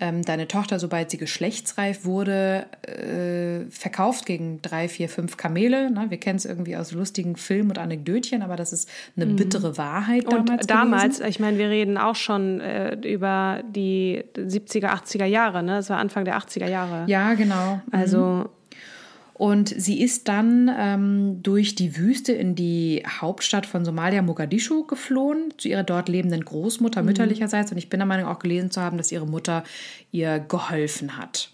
ähm, 0.00 0.22
deine 0.22 0.46
Tochter, 0.46 0.78
sobald 0.78 1.10
sie 1.10 1.18
geschlechtsreif 1.18 2.04
wurde, 2.04 2.66
äh, 2.82 3.68
verkauft 3.70 4.26
gegen 4.26 4.62
drei, 4.62 4.88
vier, 4.88 5.08
fünf 5.08 5.36
Kamele. 5.36 5.90
Ne? 5.90 6.06
Wir 6.08 6.18
kennen 6.18 6.36
es 6.36 6.44
irgendwie 6.44 6.76
aus 6.76 6.92
lustigen 6.92 7.36
Filmen 7.36 7.70
und 7.70 7.78
Anekdötchen, 7.78 8.42
aber 8.42 8.56
das 8.56 8.72
ist 8.72 8.88
eine 9.16 9.26
mhm. 9.26 9.36
bittere 9.36 9.76
Wahrheit 9.76 10.24
damals. 10.30 10.50
Und 10.62 10.70
damals, 10.70 11.18
gewesen. 11.18 11.30
ich 11.30 11.40
meine, 11.40 11.58
wir 11.58 11.68
reden 11.68 11.98
auch 11.98 12.14
schon 12.14 12.60
äh, 12.60 12.94
über 12.94 13.62
die 13.74 14.24
70er, 14.36 14.88
80er 14.88 15.24
Jahre, 15.24 15.62
ne? 15.62 15.72
Das 15.72 15.90
war 15.90 15.98
Anfang 15.98 16.24
der 16.24 16.38
80er 16.38 16.68
Jahre. 16.68 17.04
Ja, 17.08 17.34
genau. 17.34 17.80
Also 17.90 18.18
mhm. 18.18 18.48
Und 19.38 19.68
sie 19.68 20.02
ist 20.02 20.26
dann 20.26 20.68
ähm, 20.76 21.42
durch 21.44 21.76
die 21.76 21.96
Wüste 21.96 22.32
in 22.32 22.56
die 22.56 23.04
Hauptstadt 23.06 23.66
von 23.66 23.84
Somalia, 23.84 24.20
Mogadischu, 24.20 24.84
geflohen, 24.84 25.54
zu 25.58 25.68
ihrer 25.68 25.84
dort 25.84 26.08
lebenden 26.08 26.44
Großmutter 26.44 27.02
mhm. 27.02 27.06
mütterlicherseits. 27.06 27.70
Und 27.70 27.78
ich 27.78 27.88
bin 27.88 28.00
der 28.00 28.06
Meinung, 28.06 28.26
auch 28.26 28.40
gelesen 28.40 28.72
zu 28.72 28.80
haben, 28.80 28.98
dass 28.98 29.12
ihre 29.12 29.26
Mutter 29.26 29.62
ihr 30.10 30.40
geholfen 30.40 31.16
hat. 31.16 31.52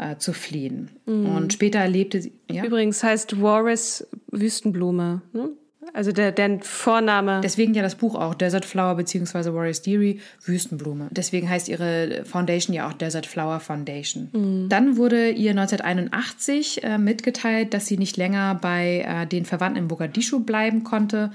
Äh, 0.00 0.16
zu 0.18 0.32
fliehen. 0.32 0.90
Mhm. 1.06 1.26
Und 1.26 1.52
später 1.52 1.80
erlebte 1.80 2.22
sie. 2.22 2.32
Ja? 2.48 2.64
Übrigens 2.64 3.02
heißt 3.02 3.42
Walrus 3.42 4.06
Wüstenblume. 4.28 5.22
Ne? 5.32 5.50
Also 5.94 6.12
der, 6.12 6.32
der 6.32 6.60
Vorname. 6.62 7.40
Deswegen 7.42 7.74
ja 7.74 7.82
das 7.82 7.94
Buch 7.94 8.14
auch 8.14 8.34
Desert 8.34 8.64
Flower 8.64 8.94
bzw. 8.96 9.52
Warriors 9.52 9.82
Deary, 9.82 10.20
Wüstenblume. 10.44 11.08
Deswegen 11.10 11.48
heißt 11.48 11.68
ihre 11.68 12.24
Foundation 12.24 12.74
ja 12.74 12.88
auch 12.88 12.92
Desert 12.92 13.26
Flower 13.26 13.60
Foundation. 13.60 14.28
Mhm. 14.32 14.68
Dann 14.68 14.96
wurde 14.96 15.30
ihr 15.30 15.50
1981 15.50 16.84
äh, 16.84 16.98
mitgeteilt, 16.98 17.74
dass 17.74 17.86
sie 17.86 17.98
nicht 17.98 18.16
länger 18.16 18.54
bei 18.60 19.04
äh, 19.06 19.26
den 19.26 19.44
Verwandten 19.44 19.78
in 19.78 19.86
Mogadischu 19.86 20.40
bleiben 20.40 20.84
konnte, 20.84 21.30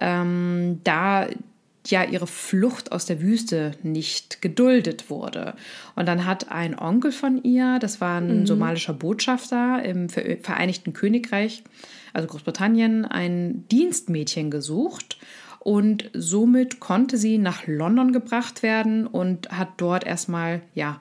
ähm, 0.00 0.80
da 0.84 1.26
ja 1.90 2.04
ihre 2.04 2.26
Flucht 2.26 2.92
aus 2.92 3.06
der 3.06 3.20
Wüste 3.20 3.72
nicht 3.82 4.42
geduldet 4.42 5.10
wurde. 5.10 5.54
Und 5.94 6.06
dann 6.06 6.24
hat 6.24 6.50
ein 6.50 6.78
Onkel 6.78 7.12
von 7.12 7.42
ihr, 7.42 7.78
das 7.78 8.00
war 8.00 8.20
ein 8.20 8.40
mhm. 8.40 8.46
somalischer 8.46 8.94
Botschafter 8.94 9.82
im 9.82 10.08
Vereinigten 10.08 10.92
Königreich, 10.92 11.62
also 12.12 12.28
Großbritannien, 12.28 13.04
ein 13.04 13.64
Dienstmädchen 13.70 14.50
gesucht. 14.50 15.18
Und 15.60 16.10
somit 16.14 16.80
konnte 16.80 17.18
sie 17.18 17.36
nach 17.36 17.66
London 17.66 18.12
gebracht 18.12 18.62
werden 18.62 19.06
und 19.06 19.50
hat 19.50 19.68
dort 19.76 20.04
erstmal, 20.04 20.62
ja, 20.74 21.00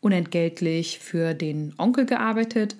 unentgeltlich 0.00 1.00
für 1.00 1.34
den 1.34 1.74
Onkel 1.76 2.06
gearbeitet. 2.06 2.76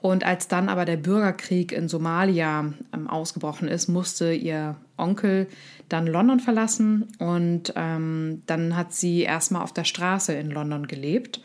Und 0.00 0.24
als 0.24 0.48
dann 0.48 0.68
aber 0.68 0.84
der 0.84 0.96
Bürgerkrieg 0.96 1.72
in 1.72 1.88
Somalia 1.88 2.72
ähm, 2.92 3.08
ausgebrochen 3.08 3.68
ist, 3.68 3.88
musste 3.88 4.32
ihr 4.32 4.76
Onkel 5.02 5.48
dann 5.88 6.06
London 6.06 6.40
verlassen 6.40 7.08
und 7.18 7.72
ähm, 7.76 8.42
dann 8.46 8.76
hat 8.76 8.94
sie 8.94 9.22
erstmal 9.22 9.62
auf 9.62 9.74
der 9.74 9.84
Straße 9.84 10.32
in 10.32 10.50
London 10.50 10.86
gelebt, 10.86 11.42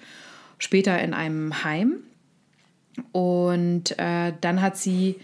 später 0.57 0.99
in 1.01 1.13
einem 1.13 1.63
Heim. 1.63 1.97
Und 3.11 3.97
äh, 3.99 4.33
dann 4.41 4.61
hat 4.61 4.77
sie 4.77 5.17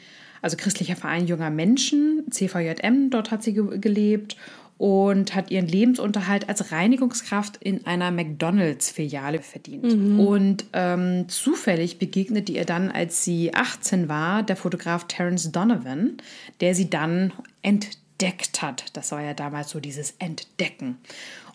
also 0.44 0.58
christlicher 0.58 0.98
Verein 0.98 1.26
junger 1.26 1.50
Menschen, 1.50 2.26
CVJM, 2.30 3.10
dort 3.10 3.32
hat 3.32 3.42
sie 3.44 3.54
ge 3.54 3.80
gelebt 3.80 4.36
und 4.78 5.34
hat 5.34 5.52
ihren 5.52 5.68
Lebensunterhalt 5.68 6.50
als 6.50 6.74
Reinigungskraft 6.74 7.56
in 7.58 7.86
einer 7.86 8.12
McDonalds-Filiale 8.12 9.42
verdient. 9.42 9.84
Mhm. 9.84 10.20
Und 10.20 10.66
ähm, 10.74 11.30
zufällig 11.30 12.00
begegnete 12.00 12.52
ihr 12.52 12.66
dann, 12.66 12.92
als 12.92 13.24
sie 13.24 13.54
18 13.54 14.10
war, 14.10 14.44
der 14.44 14.58
Fotograf 14.58 15.08
Terence 15.08 15.52
Donovan, 15.54 16.18
der 16.60 16.76
sie 16.76 16.90
dann 16.90 17.32
entdeckt 18.14 18.62
hat. 18.62 18.86
Das 18.94 19.12
war 19.12 19.22
ja 19.22 19.34
damals 19.34 19.70
so 19.70 19.80
dieses 19.80 20.16
Entdecken. 20.20 20.98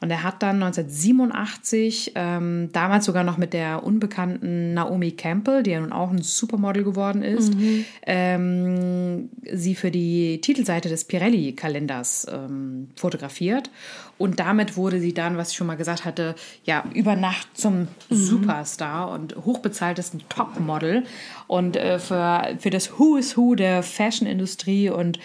Und 0.00 0.10
er 0.10 0.22
hat 0.22 0.42
dann 0.44 0.62
1987, 0.62 2.12
ähm, 2.14 2.70
damals 2.72 3.04
sogar 3.04 3.24
noch 3.24 3.36
mit 3.36 3.52
der 3.52 3.82
unbekannten 3.82 4.72
Naomi 4.72 5.10
Campbell, 5.12 5.64
die 5.64 5.70
ja 5.70 5.80
nun 5.80 5.92
auch 5.92 6.10
ein 6.10 6.22
Supermodel 6.22 6.84
geworden 6.84 7.22
ist, 7.22 7.54
mhm. 7.54 7.84
ähm, 8.06 9.30
sie 9.52 9.74
für 9.74 9.90
die 9.90 10.40
Titelseite 10.40 10.88
des 10.88 11.04
Pirelli-Kalenders 11.04 12.28
ähm, 12.30 12.90
fotografiert. 12.94 13.70
Und 14.18 14.38
damit 14.38 14.76
wurde 14.76 15.00
sie 15.00 15.14
dann, 15.14 15.36
was 15.36 15.50
ich 15.50 15.56
schon 15.56 15.66
mal 15.66 15.76
gesagt 15.76 16.04
hatte, 16.04 16.36
ja, 16.64 16.84
über 16.94 17.16
Nacht 17.16 17.48
zum 17.54 17.80
mhm. 17.80 17.86
Superstar 18.10 19.10
und 19.10 19.34
hochbezahltesten 19.36 20.22
Topmodel. 20.28 21.04
Und 21.48 21.76
äh, 21.76 21.98
für, 21.98 22.56
für 22.58 22.70
das 22.70 22.98
Who 22.98 23.16
is 23.16 23.36
Who 23.36 23.56
der 23.56 23.82
Fashion-Industrie 23.82 24.90
und 24.90 25.18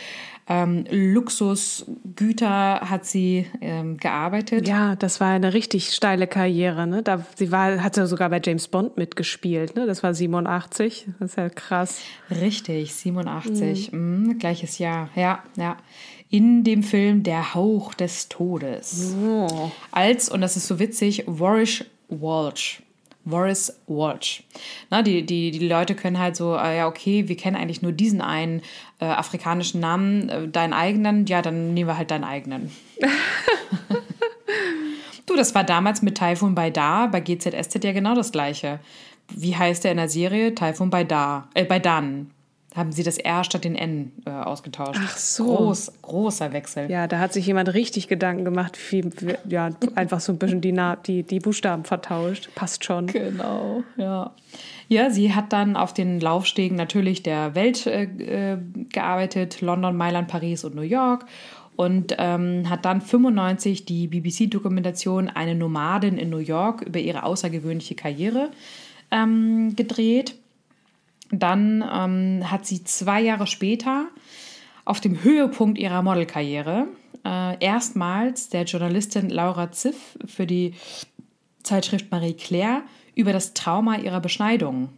ähm, 0.47 0.85
Luxusgüter 0.89 2.81
hat 2.81 3.05
sie 3.05 3.47
ähm, 3.62 3.97
gearbeitet. 3.97 4.67
Ja, 4.67 4.95
das 4.95 5.19
war 5.19 5.29
eine 5.29 5.53
richtig 5.53 5.93
steile 5.93 6.27
Karriere. 6.27 6.85
Ne? 6.85 7.01
Da, 7.03 7.25
sie 7.35 7.51
war, 7.51 7.81
hatte 7.83 8.07
sogar 8.07 8.29
bei 8.29 8.41
James 8.43 8.67
Bond 8.67 8.97
mitgespielt. 8.97 9.75
Ne? 9.75 9.85
Das 9.85 10.03
war 10.03 10.13
87. 10.13 11.07
Das 11.19 11.31
ist 11.31 11.38
ja 11.38 11.50
krass. 11.50 12.01
Richtig, 12.29 12.93
87. 12.93 13.91
Mhm. 13.91 14.27
Mhm, 14.27 14.39
gleiches 14.39 14.77
Jahr. 14.79 15.09
Ja, 15.15 15.43
ja 15.55 15.77
in 16.33 16.63
dem 16.63 16.81
Film 16.81 17.21
Der 17.21 17.53
Hauch 17.53 17.93
des 17.93 18.27
Todes. 18.27 19.13
Oh. 19.23 19.69
Als, 19.91 20.29
und 20.29 20.41
das 20.41 20.57
ist 20.57 20.65
so 20.65 20.79
witzig, 20.79 21.25
Warwish 21.27 21.85
Walsh. 22.09 22.81
Boris 23.25 23.80
Walsh. 23.88 24.44
Na, 24.89 25.01
die, 25.01 25.25
die, 25.25 25.51
die 25.51 25.68
Leute 25.68 25.96
können 25.96 26.20
halt 26.20 26.36
so, 26.36 26.56
äh, 26.56 26.77
ja, 26.77 26.88
okay, 26.88 27.27
wir 27.27 27.38
kennen 27.38 27.56
eigentlich 27.56 27.82
nur 27.82 27.92
diesen 27.92 28.22
einen 28.22 28.62
äh, 29.00 29.06
afrikanischen 29.06 29.80
Namen, 29.80 30.30
äh, 30.30 30.48
deinen 30.48 30.74
eigenen, 30.74 31.25
ja, 31.25 31.42
dann 31.42 31.74
nehmen 31.74 31.89
wir 31.89 31.98
halt 31.98 32.12
deinen 32.12 32.25
eigenen. 32.25 32.72
du, 35.25 35.36
das 35.36 35.56
war 35.56 35.63
damals 35.63 36.01
mit 36.01 36.18
Typhoon 36.18 36.56
bei 36.56 36.70
Da, 36.70 37.08
bei 37.08 37.22
GZSZ 37.22 37.84
ja 37.84 37.94
genau 37.94 38.15
das 38.15 38.32
gleiche. 38.32 38.80
Wie 39.30 39.56
heißt 39.56 39.86
der 39.86 39.92
in 39.92 39.98
der 39.98 40.10
Serie? 40.10 40.53
Typhoon 40.53 40.89
bei 40.89 41.06
Da, 41.06 41.48
äh, 41.53 41.63
bei 41.63 41.80
Dan 41.80 42.32
haben 42.75 42.92
sie 42.92 43.03
das 43.03 43.18
R 43.18 43.44
statt 43.44 43.63
den 43.63 43.75
N 43.75 44.12
äh, 44.25 44.32
ausgetauscht. 44.32 45.00
Ach 45.03 45.18
so. 45.18 45.56
Groß, 45.56 45.94
großer 46.01 46.53
Wechsel. 46.53 46.89
Ja, 46.89 47.08
da 47.08 47.20
hat 47.20 47.34
sich 47.34 47.46
jemand 47.46 47.74
richtig 47.74 48.08
Gedanken 48.08 48.46
gemacht, 48.46 48.77
wie, 48.89 49.03
ja, 49.48 49.70
einfach 49.96 50.20
so 50.20 50.32
ein 50.32 50.38
bisschen 50.38 50.62
die, 50.62 50.74
die, 51.06 51.24
die 51.24 51.39
Buchstaben 51.39 51.84
vertauscht. 51.84 52.50
Passt 52.56 52.84
schon. 52.84 53.08
Genau, 53.08 53.84
ja. 53.98 54.32
Ja, 54.88 55.10
sie 55.10 55.34
hat 55.34 55.53
dann 55.53 55.75
auf 55.75 55.94
den 55.94 56.20
Laufstegen 56.20 56.75
natürlich 56.75 57.24
der 57.24 57.56
Welt 57.56 57.86
äh, 57.88 58.03
äh 58.03 58.58
gearbeitet, 58.92 59.62
London, 59.62 59.96
Mailand, 59.96 60.27
Paris 60.27 60.63
und 60.63 60.75
New 60.75 60.82
York 60.82 61.25
und 61.75 62.15
ähm, 62.20 62.70
hat 62.70 62.86
dann 62.86 63.01
95 63.01 63.86
die 63.86 64.08
BBC-Dokumentation 64.08 65.30
Eine 65.30 65.56
Nomadin 65.56 66.18
in 66.18 66.30
New 66.30 66.38
York 66.38 66.82
über 66.84 67.00
ihre 67.00 67.24
außergewöhnliche 67.24 67.96
Karriere 67.96 68.51
ähm, 69.12 69.75
gedreht. 69.75 70.36
Dann 71.32 71.84
ähm, 71.92 72.51
hat 72.51 72.65
sie 72.65 72.84
zwei 72.84 73.22
Jahre 73.22 73.48
später 73.48 74.08
auf 74.86 75.00
dem 75.00 75.24
Höhepunkt 75.24 75.77
ihrer 75.77 76.01
Modelkarriere 76.01 76.88
äh, 77.25 77.63
erstmals 77.63 78.50
der 78.50 78.63
Journalistin 78.63 79.30
Laura 79.30 79.72
Ziff 79.72 80.18
für 80.25 80.46
die 80.46 80.74
Zeitschrift 81.63 82.12
Marie 82.12 82.34
Claire 82.34 82.84
über 83.15 83.32
das 83.32 83.53
Trauma 83.53 83.98
ihrer 83.98 84.20
Beschneidung 84.20 84.89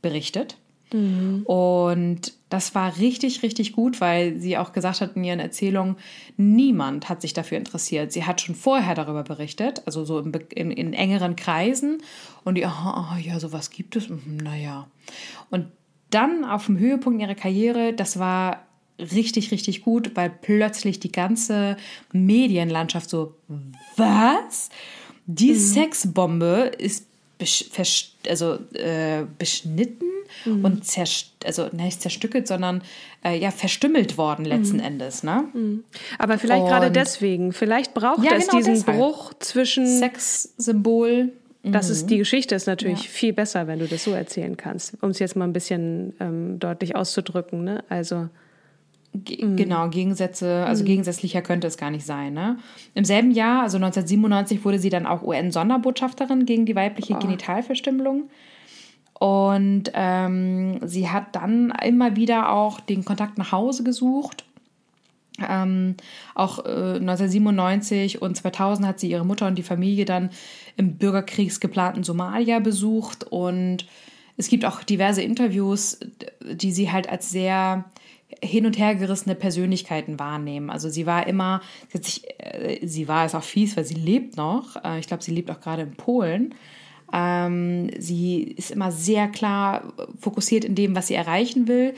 berichtet. 0.00 0.56
Mhm. 0.94 1.42
Und 1.44 2.32
das 2.50 2.74
war 2.76 2.96
richtig, 2.98 3.42
richtig 3.42 3.72
gut, 3.72 4.00
weil 4.00 4.38
sie 4.38 4.56
auch 4.56 4.72
gesagt 4.72 5.00
hat 5.00 5.16
in 5.16 5.24
ihren 5.24 5.40
Erzählungen, 5.40 5.96
niemand 6.36 7.08
hat 7.08 7.20
sich 7.20 7.34
dafür 7.34 7.58
interessiert. 7.58 8.12
Sie 8.12 8.24
hat 8.24 8.40
schon 8.40 8.54
vorher 8.54 8.94
darüber 8.94 9.24
berichtet, 9.24 9.82
also 9.86 10.04
so 10.04 10.20
in, 10.20 10.32
in, 10.32 10.70
in 10.70 10.92
engeren 10.92 11.34
Kreisen. 11.34 11.98
Und 12.44 12.54
die, 12.54 12.64
oh, 12.64 13.16
ja, 13.20 13.40
sowas 13.40 13.70
gibt 13.70 13.96
es, 13.96 14.08
mhm, 14.08 14.38
naja. 14.42 14.86
Und 15.50 15.66
dann 16.10 16.44
auf 16.44 16.66
dem 16.66 16.78
Höhepunkt 16.78 17.20
ihrer 17.20 17.34
Karriere, 17.34 17.92
das 17.92 18.20
war 18.20 18.62
richtig, 19.00 19.50
richtig 19.50 19.82
gut, 19.82 20.12
weil 20.14 20.30
plötzlich 20.30 21.00
die 21.00 21.10
ganze 21.10 21.76
Medienlandschaft 22.12 23.10
so, 23.10 23.34
was? 23.96 24.70
Die 25.26 25.54
mhm. 25.54 25.58
Sexbombe 25.58 26.70
ist 26.78 27.08
also, 28.28 28.58
äh, 28.74 29.24
beschnitten 29.38 30.06
mhm. 30.44 30.64
und 30.64 30.84
zerst 30.84 31.32
also 31.44 31.68
nicht 31.72 32.00
zerstückelt, 32.00 32.48
sondern 32.48 32.82
äh, 33.24 33.38
ja 33.38 33.50
verstümmelt 33.50 34.18
worden 34.18 34.44
letzten 34.44 34.78
mhm. 34.78 34.84
Endes. 34.84 35.22
Ne? 35.22 35.44
Mhm. 35.52 35.84
Aber 36.18 36.38
vielleicht 36.38 36.66
gerade 36.66 36.90
deswegen. 36.90 37.52
Vielleicht 37.52 37.94
braucht 37.94 38.24
ja, 38.24 38.32
es 38.32 38.48
genau 38.48 38.58
diesen 38.58 38.74
deshalb. 38.74 38.98
Bruch 38.98 39.34
zwischen 39.40 39.86
Sexsymbol. 39.86 41.32
Das 41.66 41.88
ist 41.88 42.10
die 42.10 42.18
Geschichte 42.18 42.54
ist 42.54 42.66
natürlich 42.66 43.04
ja. 43.04 43.08
viel 43.08 43.32
besser, 43.32 43.66
wenn 43.66 43.78
du 43.78 43.88
das 43.88 44.04
so 44.04 44.12
erzählen 44.12 44.54
kannst, 44.54 44.98
um 45.00 45.08
es 45.10 45.18
jetzt 45.18 45.34
mal 45.34 45.46
ein 45.46 45.54
bisschen 45.54 46.12
ähm, 46.20 46.58
deutlich 46.58 46.94
auszudrücken. 46.94 47.64
Ne? 47.64 47.82
Also 47.88 48.28
Mhm. 49.14 49.56
Genau, 49.56 49.88
Gegensätze, 49.88 50.66
also 50.66 50.82
mhm. 50.82 50.88
gegensätzlicher 50.88 51.40
könnte 51.40 51.68
es 51.68 51.76
gar 51.76 51.90
nicht 51.90 52.04
sein. 52.04 52.34
Ne? 52.34 52.58
Im 52.94 53.04
selben 53.04 53.30
Jahr, 53.30 53.62
also 53.62 53.76
1997, 53.76 54.64
wurde 54.64 54.78
sie 54.78 54.90
dann 54.90 55.06
auch 55.06 55.22
UN-Sonderbotschafterin 55.22 56.46
gegen 56.46 56.66
die 56.66 56.74
weibliche 56.74 57.14
oh. 57.14 57.18
Genitalverstümmelung. 57.18 58.28
Und 59.18 59.92
ähm, 59.94 60.80
sie 60.86 61.08
hat 61.08 61.36
dann 61.36 61.72
immer 61.84 62.16
wieder 62.16 62.50
auch 62.50 62.80
den 62.80 63.04
Kontakt 63.04 63.38
nach 63.38 63.52
Hause 63.52 63.84
gesucht. 63.84 64.44
Ähm, 65.40 65.96
auch 66.34 66.64
äh, 66.64 66.96
1997 66.98 68.20
und 68.20 68.36
2000 68.36 68.86
hat 68.86 69.00
sie 69.00 69.10
ihre 69.10 69.24
Mutter 69.24 69.46
und 69.46 69.56
die 69.56 69.62
Familie 69.62 70.04
dann 70.04 70.30
im 70.76 70.96
bürgerkriegsgeplanten 70.96 72.02
Somalia 72.02 72.58
besucht. 72.58 73.24
Und 73.24 73.86
es 74.36 74.48
gibt 74.48 74.64
auch 74.64 74.82
diverse 74.82 75.22
Interviews, 75.22 76.00
die 76.42 76.72
sie 76.72 76.90
halt 76.90 77.08
als 77.08 77.30
sehr 77.30 77.84
hin 78.42 78.66
und 78.66 78.78
her 78.78 78.94
gerissene 78.94 79.34
Persönlichkeiten 79.34 80.18
wahrnehmen. 80.18 80.70
Also 80.70 80.88
sie 80.88 81.06
war 81.06 81.26
immer, 81.26 81.60
sie, 81.92 82.22
äh, 82.38 83.08
war 83.08 83.24
es 83.24 83.34
auch 83.34 83.42
fies, 83.42 83.76
weil 83.76 83.84
sie 83.84 83.94
lebt 83.94 84.36
noch. 84.36 84.82
Äh, 84.84 84.98
ich 85.00 85.06
glaube, 85.06 85.22
sie 85.22 85.32
lebt 85.32 85.50
auch 85.50 85.60
gerade 85.60 85.82
in 85.82 85.94
Polen. 85.94 86.54
Ähm, 87.16 87.90
sie 87.96 88.42
ist 88.42 88.72
immer 88.72 88.90
sehr 88.90 89.28
klar 89.28 89.92
fokussiert 90.20 90.64
in 90.64 90.74
dem, 90.74 90.96
was 90.96 91.06
sie 91.06 91.14
erreichen 91.14 91.68
will. 91.68 91.94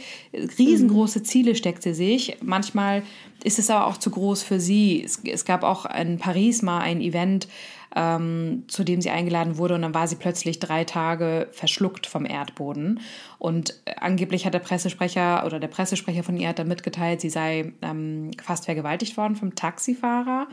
Riesengroße 0.58 1.22
Ziele 1.22 1.54
steckt 1.54 1.82
sie 1.82 1.94
sich. 1.94 2.36
Manchmal 2.42 3.02
ist 3.42 3.58
es 3.58 3.70
aber 3.70 3.86
auch 3.86 3.96
zu 3.96 4.10
groß 4.10 4.42
für 4.42 4.60
sie. 4.60 5.02
Es, 5.02 5.22
es 5.24 5.46
gab 5.46 5.62
auch 5.62 5.86
in 5.86 6.18
Paris 6.18 6.60
mal 6.60 6.80
ein 6.80 7.00
Event, 7.00 7.48
ähm, 7.94 8.64
zu 8.68 8.84
dem 8.84 9.00
sie 9.00 9.08
eingeladen 9.08 9.56
wurde 9.56 9.74
und 9.74 9.82
dann 9.82 9.94
war 9.94 10.06
sie 10.06 10.16
plötzlich 10.16 10.58
drei 10.58 10.84
Tage 10.84 11.48
verschluckt 11.50 12.06
vom 12.06 12.26
Erdboden. 12.26 13.00
Und 13.38 13.80
angeblich 13.98 14.44
hat 14.44 14.52
der 14.52 14.58
Pressesprecher 14.58 15.46
oder 15.46 15.58
der 15.60 15.68
Pressesprecher 15.68 16.24
von 16.24 16.36
ihr 16.36 16.48
hat 16.48 16.58
dann 16.58 16.68
mitgeteilt, 16.68 17.22
sie 17.22 17.30
sei 17.30 17.72
ähm, 17.80 18.32
fast 18.42 18.66
vergewaltigt 18.66 19.16
worden 19.16 19.34
vom 19.34 19.54
Taxifahrer. 19.54 20.46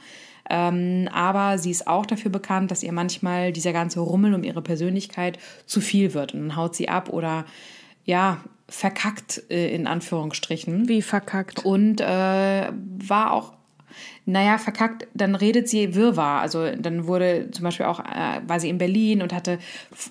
Ähm, 0.53 1.09
aber 1.11 1.57
sie 1.57 1.71
ist 1.71 1.87
auch 1.87 2.05
dafür 2.05 2.29
bekannt, 2.29 2.69
dass 2.69 2.83
ihr 2.83 2.93
manchmal 2.93 3.51
dieser 3.51 3.73
ganze 3.73 4.01
Rummel 4.01 4.35
um 4.35 4.43
ihre 4.43 4.61
Persönlichkeit 4.61 5.39
zu 5.65 5.81
viel 5.81 6.13
wird. 6.13 6.35
Und 6.35 6.41
dann 6.41 6.55
haut 6.55 6.75
sie 6.75 6.89
ab 6.89 7.09
oder 7.09 7.45
ja, 8.05 8.43
verkackt 8.69 9.41
äh, 9.49 9.73
in 9.73 9.87
Anführungsstrichen. 9.87 10.87
Wie 10.87 11.01
verkackt? 11.01 11.65
Und 11.65 12.01
äh, 12.01 12.05
war 12.05 13.33
auch 13.33 13.53
naja, 14.25 14.57
verkackt, 14.57 15.07
dann 15.13 15.35
redet 15.35 15.67
sie 15.67 15.95
Wirrwarr. 15.95 16.41
Also 16.41 16.71
dann 16.77 17.07
wurde 17.07 17.49
zum 17.51 17.63
Beispiel 17.63 17.85
auch, 17.85 17.99
äh, 17.99 18.39
war 18.47 18.59
sie 18.59 18.69
in 18.69 18.77
Berlin 18.77 19.21
und 19.21 19.33
hatte 19.33 19.59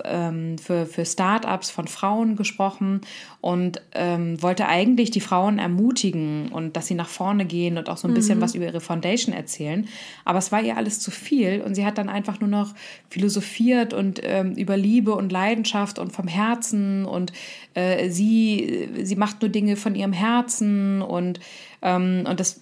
ähm, 0.05 0.59
für, 0.59 0.85
für 0.85 1.07
Start-ups 1.07 1.71
von 1.71 1.89
Frauen 1.89 2.37
gesprochen 2.37 3.01
und 3.41 3.81
ähm, 3.95 4.41
wollte 4.43 4.69
eigentlich 4.69 5.11
die 5.11 5.21
Frauen 5.21 5.59
ermutigen 5.59 6.49
und 6.49 6.77
dass 6.77 6.89
sie 6.89 6.95
nach 6.95 7.09
vorne 7.09 7.47
gehen 7.47 7.79
und 7.79 7.89
auch 7.89 7.97
so 7.97 8.07
ein 8.07 8.13
bisschen 8.13 8.39
mhm. 8.39 8.43
was 8.43 8.55
über 8.55 8.67
ihre 8.67 8.81
Foundation 8.81 9.35
erzählen. 9.35 9.89
Aber 10.27 10.39
es 10.39 10.53
war 10.53 10.63
ihr 10.63 10.77
alles 10.77 11.01
zu 11.01 11.11
viel 11.11 11.63
und 11.63 11.75
sie 11.75 11.87
hat 11.87 11.97
dann 11.97 12.11
einfach 12.11 12.39
nur 12.39 12.51
noch 12.51 12.75
philosophiert 13.09 13.95
und 13.95 14.21
ähm, 14.23 14.53
über 14.53 14.77
Liebe 14.77 15.15
und 15.15 15.33
Leidenschaft 15.33 15.99
und 15.99 16.13
vom 16.13 16.29
Herzen 16.29 17.07
und 17.07 17.33
äh, 17.73 18.11
sie, 18.11 18.91
sie 19.03 19.17
macht 19.17 19.41
nur 19.41 19.49
Dinge 19.49 19.77
von 19.77 19.95
ihrem 19.95 20.13
Herzen 20.13 21.01
und, 21.01 21.41
ähm, 21.81 22.25
und 22.29 22.39
das 22.39 22.61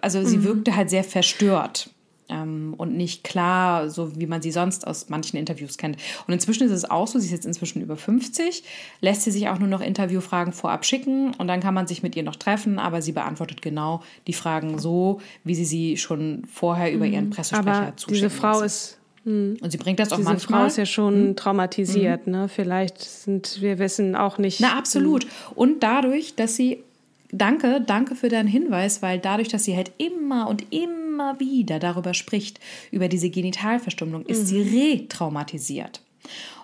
also 0.00 0.24
sie 0.24 0.38
mhm. 0.38 0.44
wirkte 0.44 0.76
halt 0.78 0.88
sehr 0.88 1.04
verstört. 1.04 1.90
Ähm, 2.30 2.74
und 2.76 2.94
nicht 2.94 3.24
klar, 3.24 3.88
so 3.88 4.18
wie 4.20 4.26
man 4.26 4.42
sie 4.42 4.50
sonst 4.50 4.86
aus 4.86 5.08
manchen 5.08 5.38
Interviews 5.38 5.78
kennt. 5.78 5.96
Und 6.26 6.34
inzwischen 6.34 6.64
ist 6.64 6.72
es 6.72 6.88
auch 6.88 7.06
so, 7.06 7.18
sie 7.18 7.26
ist 7.26 7.32
jetzt 7.32 7.46
inzwischen 7.46 7.80
über 7.80 7.96
50, 7.96 8.64
lässt 9.00 9.22
sie 9.22 9.30
sich 9.30 9.48
auch 9.48 9.58
nur 9.58 9.68
noch 9.68 9.80
Interviewfragen 9.80 10.52
vorab 10.52 10.84
schicken 10.84 11.32
und 11.38 11.48
dann 11.48 11.60
kann 11.60 11.72
man 11.72 11.86
sich 11.86 12.02
mit 12.02 12.16
ihr 12.16 12.22
noch 12.22 12.36
treffen, 12.36 12.78
aber 12.78 13.00
sie 13.00 13.12
beantwortet 13.12 13.62
genau 13.62 14.02
die 14.26 14.34
Fragen 14.34 14.78
so, 14.78 15.22
wie 15.42 15.54
sie 15.54 15.64
sie 15.64 15.96
schon 15.96 16.42
vorher 16.52 16.92
über 16.92 17.06
ihren 17.06 17.26
mhm. 17.26 17.30
Pressesprecher 17.30 17.70
aber 17.70 17.94
Diese 18.10 18.28
Frau 18.28 18.60
ist 18.60 18.98
hm. 19.24 19.56
und 19.60 19.70
sie 19.70 19.78
bringt 19.78 19.98
das 19.98 20.12
auch 20.12 20.16
Diese 20.16 20.28
manchmal. 20.28 20.60
Frau 20.60 20.66
ist 20.66 20.78
ja 20.78 20.86
schon 20.86 21.14
hm. 21.14 21.36
traumatisiert, 21.36 22.26
hm. 22.26 22.32
ne? 22.32 22.48
Vielleicht 22.48 23.00
sind 23.00 23.60
wir 23.60 23.78
wissen 23.78 24.16
auch 24.16 24.38
nicht. 24.38 24.60
Na 24.60 24.78
absolut. 24.78 25.26
Und 25.54 25.82
dadurch, 25.82 26.34
dass 26.34 26.56
sie 26.56 26.82
Danke, 27.30 27.82
danke 27.86 28.14
für 28.14 28.28
deinen 28.28 28.48
Hinweis, 28.48 29.02
weil 29.02 29.18
dadurch, 29.18 29.48
dass 29.48 29.64
sie 29.64 29.76
halt 29.76 29.92
immer 29.98 30.48
und 30.48 30.72
immer 30.72 31.38
wieder 31.38 31.78
darüber 31.78 32.14
spricht, 32.14 32.58
über 32.90 33.08
diese 33.08 33.28
Genitalverstümmelung, 33.28 34.24
ist 34.26 34.42
mhm. 34.42 34.46
sie 34.46 34.60
retraumatisiert. 34.62 36.00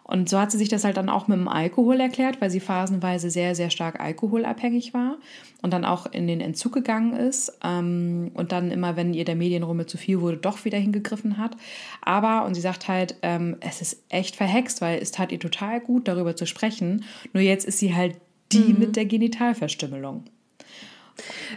Und 0.06 0.28
so 0.28 0.38
hat 0.38 0.52
sie 0.52 0.58
sich 0.58 0.68
das 0.68 0.84
halt 0.84 0.98
dann 0.98 1.08
auch 1.08 1.28
mit 1.28 1.38
dem 1.38 1.48
Alkohol 1.48 1.98
erklärt, 1.98 2.40
weil 2.42 2.50
sie 2.50 2.60
phasenweise 2.60 3.30
sehr, 3.30 3.54
sehr 3.54 3.70
stark 3.70 4.00
alkoholabhängig 4.00 4.92
war 4.92 5.16
und 5.62 5.72
dann 5.72 5.86
auch 5.86 6.04
in 6.04 6.26
den 6.26 6.42
Entzug 6.42 6.74
gegangen 6.74 7.14
ist 7.14 7.58
ähm, 7.64 8.30
und 8.34 8.52
dann 8.52 8.70
immer, 8.70 8.96
wenn 8.96 9.14
ihr 9.14 9.24
der 9.24 9.34
Medienrummel 9.34 9.86
zu 9.86 9.96
viel 9.96 10.20
wurde, 10.20 10.36
doch 10.36 10.66
wieder 10.66 10.76
hingegriffen 10.76 11.38
hat. 11.38 11.56
Aber, 12.02 12.44
und 12.44 12.54
sie 12.54 12.60
sagt 12.60 12.86
halt, 12.86 13.16
ähm, 13.22 13.56
es 13.60 13.80
ist 13.80 14.02
echt 14.10 14.36
verhext, 14.36 14.82
weil 14.82 15.00
es 15.00 15.10
tat 15.10 15.32
ihr 15.32 15.40
total 15.40 15.80
gut, 15.80 16.06
darüber 16.06 16.36
zu 16.36 16.46
sprechen. 16.46 17.04
Nur 17.32 17.42
jetzt 17.42 17.64
ist 17.64 17.78
sie 17.78 17.94
halt 17.94 18.18
die 18.52 18.74
mhm. 18.74 18.78
mit 18.78 18.96
der 18.96 19.06
Genitalverstümmelung. 19.06 20.24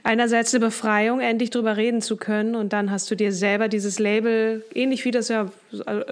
Einerseits 0.03 0.53
eine 0.53 0.65
Befreiung, 0.65 1.19
endlich 1.19 1.49
drüber 1.49 1.77
reden 1.77 2.01
zu 2.01 2.17
können 2.17 2.55
und 2.55 2.73
dann 2.73 2.91
hast 2.91 3.09
du 3.09 3.15
dir 3.15 3.31
selber 3.31 3.67
dieses 3.67 3.99
Label, 3.99 4.63
ähnlich 4.73 5.03
wie 5.05 5.11
das 5.11 5.29
ja, 5.29 5.47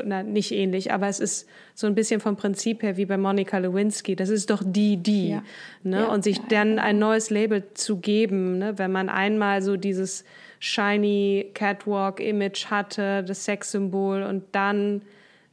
na, 0.03 0.23
nicht 0.23 0.51
ähnlich, 0.51 0.91
aber 0.91 1.08
es 1.08 1.19
ist 1.19 1.47
so 1.75 1.88
ein 1.88 1.95
bisschen 1.95 2.19
vom 2.19 2.36
Prinzip 2.36 2.81
her 2.81 2.97
wie 2.97 3.05
bei 3.05 3.17
Monika 3.17 3.58
Lewinsky. 3.58 4.15
Das 4.15 4.29
ist 4.29 4.49
doch 4.49 4.63
die, 4.65 4.97
die. 4.97 5.29
Ja. 5.29 5.43
Ne? 5.84 5.99
Ja, 5.99 6.05
und 6.05 6.23
sich 6.23 6.38
ja, 6.38 6.43
dann 6.49 6.79
ein 6.79 6.97
neues 6.97 7.29
Label 7.29 7.63
zu 7.73 7.97
geben, 7.97 8.58
ne? 8.58 8.77
wenn 8.77 8.91
man 8.91 9.10
einmal 9.10 9.62
so 9.62 9.77
dieses 9.77 10.25
shiny 10.60 11.51
Catwalk-Image 11.53 12.67
hatte, 12.67 13.23
das 13.23 13.45
Sexsymbol 13.45 14.23
und 14.23 14.43
dann 14.53 15.01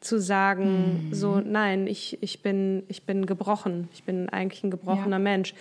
zu 0.03 0.21
sagen, 0.21 1.09
mhm. 1.09 1.15
so 1.15 1.41
nein, 1.41 1.87
ich, 1.87 2.19
ich, 2.23 2.43
bin, 2.43 2.83
ich 2.89 3.05
bin 3.05 3.27
gebrochen, 3.27 3.89
ich 3.95 4.05
bin 4.05 4.29
eigentlich 4.29 4.65
ein 4.65 4.71
gebrochener 4.71 5.17
ja. 5.17 5.19
Mensch, 5.19 5.55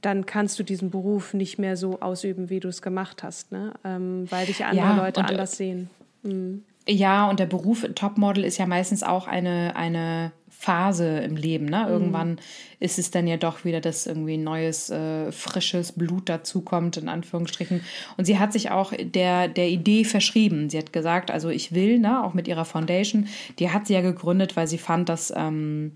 dann 0.00 0.26
kannst 0.26 0.58
du 0.58 0.62
diesen 0.62 0.90
Beruf 0.90 1.34
nicht 1.34 1.58
mehr 1.58 1.76
so 1.76 2.00
ausüben, 2.00 2.50
wie 2.50 2.60
du 2.60 2.68
es 2.68 2.82
gemacht 2.82 3.22
hast, 3.22 3.52
ne? 3.52 3.72
Ähm, 3.84 4.26
weil 4.30 4.46
dich 4.46 4.64
andere 4.64 4.86
ja, 4.86 4.96
Leute 4.96 5.20
und, 5.20 5.26
äh, 5.26 5.32
anders 5.32 5.56
sehen. 5.56 5.90
Mhm. 6.22 6.64
Ja, 6.88 7.28
und 7.28 7.40
der 7.40 7.46
Beruf 7.46 7.86
Topmodel 7.94 8.44
ist 8.44 8.58
ja 8.58 8.66
meistens 8.66 9.02
auch 9.02 9.26
eine, 9.26 9.74
eine 9.74 10.32
Phase 10.58 11.18
im 11.18 11.36
Leben. 11.36 11.66
Ne? 11.66 11.86
Irgendwann 11.88 12.30
mhm. 12.30 12.38
ist 12.80 12.98
es 12.98 13.10
dann 13.10 13.26
ja 13.26 13.36
doch 13.36 13.64
wieder, 13.64 13.80
dass 13.80 14.06
irgendwie 14.06 14.38
neues, 14.38 14.90
äh, 14.90 15.30
frisches 15.30 15.92
Blut 15.92 16.28
dazukommt, 16.28 16.96
in 16.96 17.08
Anführungsstrichen. 17.08 17.82
Und 18.16 18.24
sie 18.24 18.38
hat 18.38 18.52
sich 18.52 18.70
auch 18.70 18.92
der, 18.98 19.48
der 19.48 19.68
Idee 19.68 20.04
verschrieben. 20.04 20.70
Sie 20.70 20.78
hat 20.78 20.92
gesagt, 20.92 21.30
also 21.30 21.50
ich 21.50 21.72
will, 21.72 21.98
ne, 21.98 22.24
auch 22.24 22.34
mit 22.34 22.48
ihrer 22.48 22.64
Foundation, 22.64 23.28
die 23.58 23.70
hat 23.70 23.86
sie 23.86 23.94
ja 23.94 24.00
gegründet, 24.00 24.56
weil 24.56 24.66
sie 24.66 24.78
fand, 24.78 25.08
dass. 25.08 25.32
Ähm, 25.36 25.92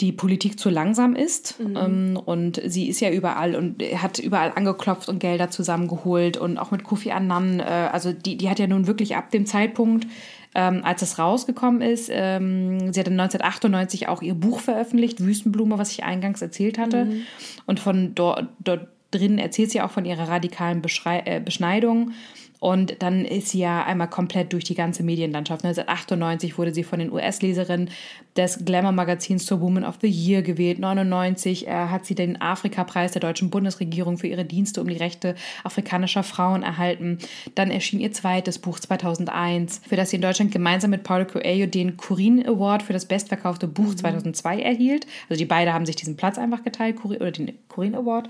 die 0.00 0.12
Politik 0.12 0.58
zu 0.58 0.70
langsam 0.70 1.14
ist. 1.14 1.60
Mhm. 1.60 1.76
Ähm, 1.76 2.20
und 2.24 2.60
sie 2.64 2.88
ist 2.88 3.00
ja 3.00 3.10
überall 3.10 3.54
und 3.54 3.82
hat 3.82 4.18
überall 4.18 4.52
angeklopft 4.54 5.08
und 5.08 5.18
Gelder 5.18 5.50
zusammengeholt 5.50 6.36
und 6.36 6.58
auch 6.58 6.70
mit 6.70 6.84
Kofi 6.84 7.10
Annan. 7.10 7.60
Äh, 7.60 7.90
also 7.92 8.12
die, 8.12 8.36
die 8.36 8.48
hat 8.48 8.58
ja 8.58 8.66
nun 8.66 8.86
wirklich 8.86 9.16
ab 9.16 9.30
dem 9.30 9.46
Zeitpunkt, 9.46 10.06
ähm, 10.54 10.80
als 10.82 11.02
es 11.02 11.18
rausgekommen 11.18 11.82
ist. 11.82 12.08
Ähm, 12.12 12.92
sie 12.92 13.00
hat 13.00 13.08
1998 13.08 14.08
auch 14.08 14.22
ihr 14.22 14.34
Buch 14.34 14.60
veröffentlicht, 14.60 15.20
Wüstenblume, 15.20 15.78
was 15.78 15.92
ich 15.92 16.04
eingangs 16.04 16.40
erzählt 16.42 16.78
hatte. 16.78 17.04
Mhm. 17.04 17.22
Und 17.66 17.80
von 17.80 18.14
dort, 18.14 18.48
dort 18.58 18.88
drin 19.10 19.38
erzählt 19.38 19.70
sie 19.70 19.80
auch 19.82 19.90
von 19.90 20.04
ihrer 20.04 20.28
radikalen 20.28 20.82
Beschrei 20.82 21.22
äh, 21.26 21.40
Beschneidung. 21.40 22.12
Und 22.60 23.02
dann 23.02 23.24
ist 23.24 23.48
sie 23.48 23.60
ja 23.60 23.84
einmal 23.84 24.08
komplett 24.08 24.52
durch 24.52 24.64
die 24.64 24.74
ganze 24.74 25.02
Medienlandschaft. 25.02 25.64
1998 25.64 26.58
wurde 26.58 26.74
sie 26.74 26.84
von 26.84 26.98
den 26.98 27.10
US-Leserinnen 27.10 27.88
des 28.36 28.64
Glamour-Magazins 28.64 29.46
zur 29.46 29.62
Woman 29.62 29.84
of 29.84 29.96
the 30.02 30.08
Year 30.08 30.42
gewählt. 30.42 30.76
1999 30.76 31.66
äh, 31.66 31.70
hat 31.70 32.04
sie 32.04 32.14
den 32.14 32.40
Afrika-Preis 32.40 33.12
der 33.12 33.20
deutschen 33.20 33.48
Bundesregierung 33.48 34.18
für 34.18 34.26
ihre 34.26 34.44
Dienste 34.44 34.82
um 34.82 34.88
die 34.88 34.96
Rechte 34.96 35.34
afrikanischer 35.64 36.22
Frauen 36.22 36.62
erhalten. 36.62 37.18
Dann 37.54 37.70
erschien 37.70 37.98
ihr 37.98 38.12
zweites 38.12 38.58
Buch 38.58 38.78
2001, 38.78 39.80
für 39.88 39.96
das 39.96 40.10
sie 40.10 40.16
in 40.16 40.22
Deutschland 40.22 40.52
gemeinsam 40.52 40.90
mit 40.90 41.02
Paulo 41.02 41.24
Coelho 41.24 41.66
den 41.66 41.96
Curin 41.96 42.46
Award 42.46 42.82
für 42.82 42.92
das 42.92 43.06
bestverkaufte 43.06 43.68
Buch 43.68 43.94
2002 43.94 44.56
mhm. 44.56 44.60
erhielt. 44.60 45.06
Also 45.30 45.38
die 45.38 45.46
beiden 45.46 45.72
haben 45.72 45.86
sich 45.86 45.96
diesen 45.96 46.16
Platz 46.16 46.36
einfach 46.36 46.62
geteilt, 46.62 47.02
oder 47.02 47.30
den 47.30 47.58
Curin 47.68 47.94
Award. 47.94 48.28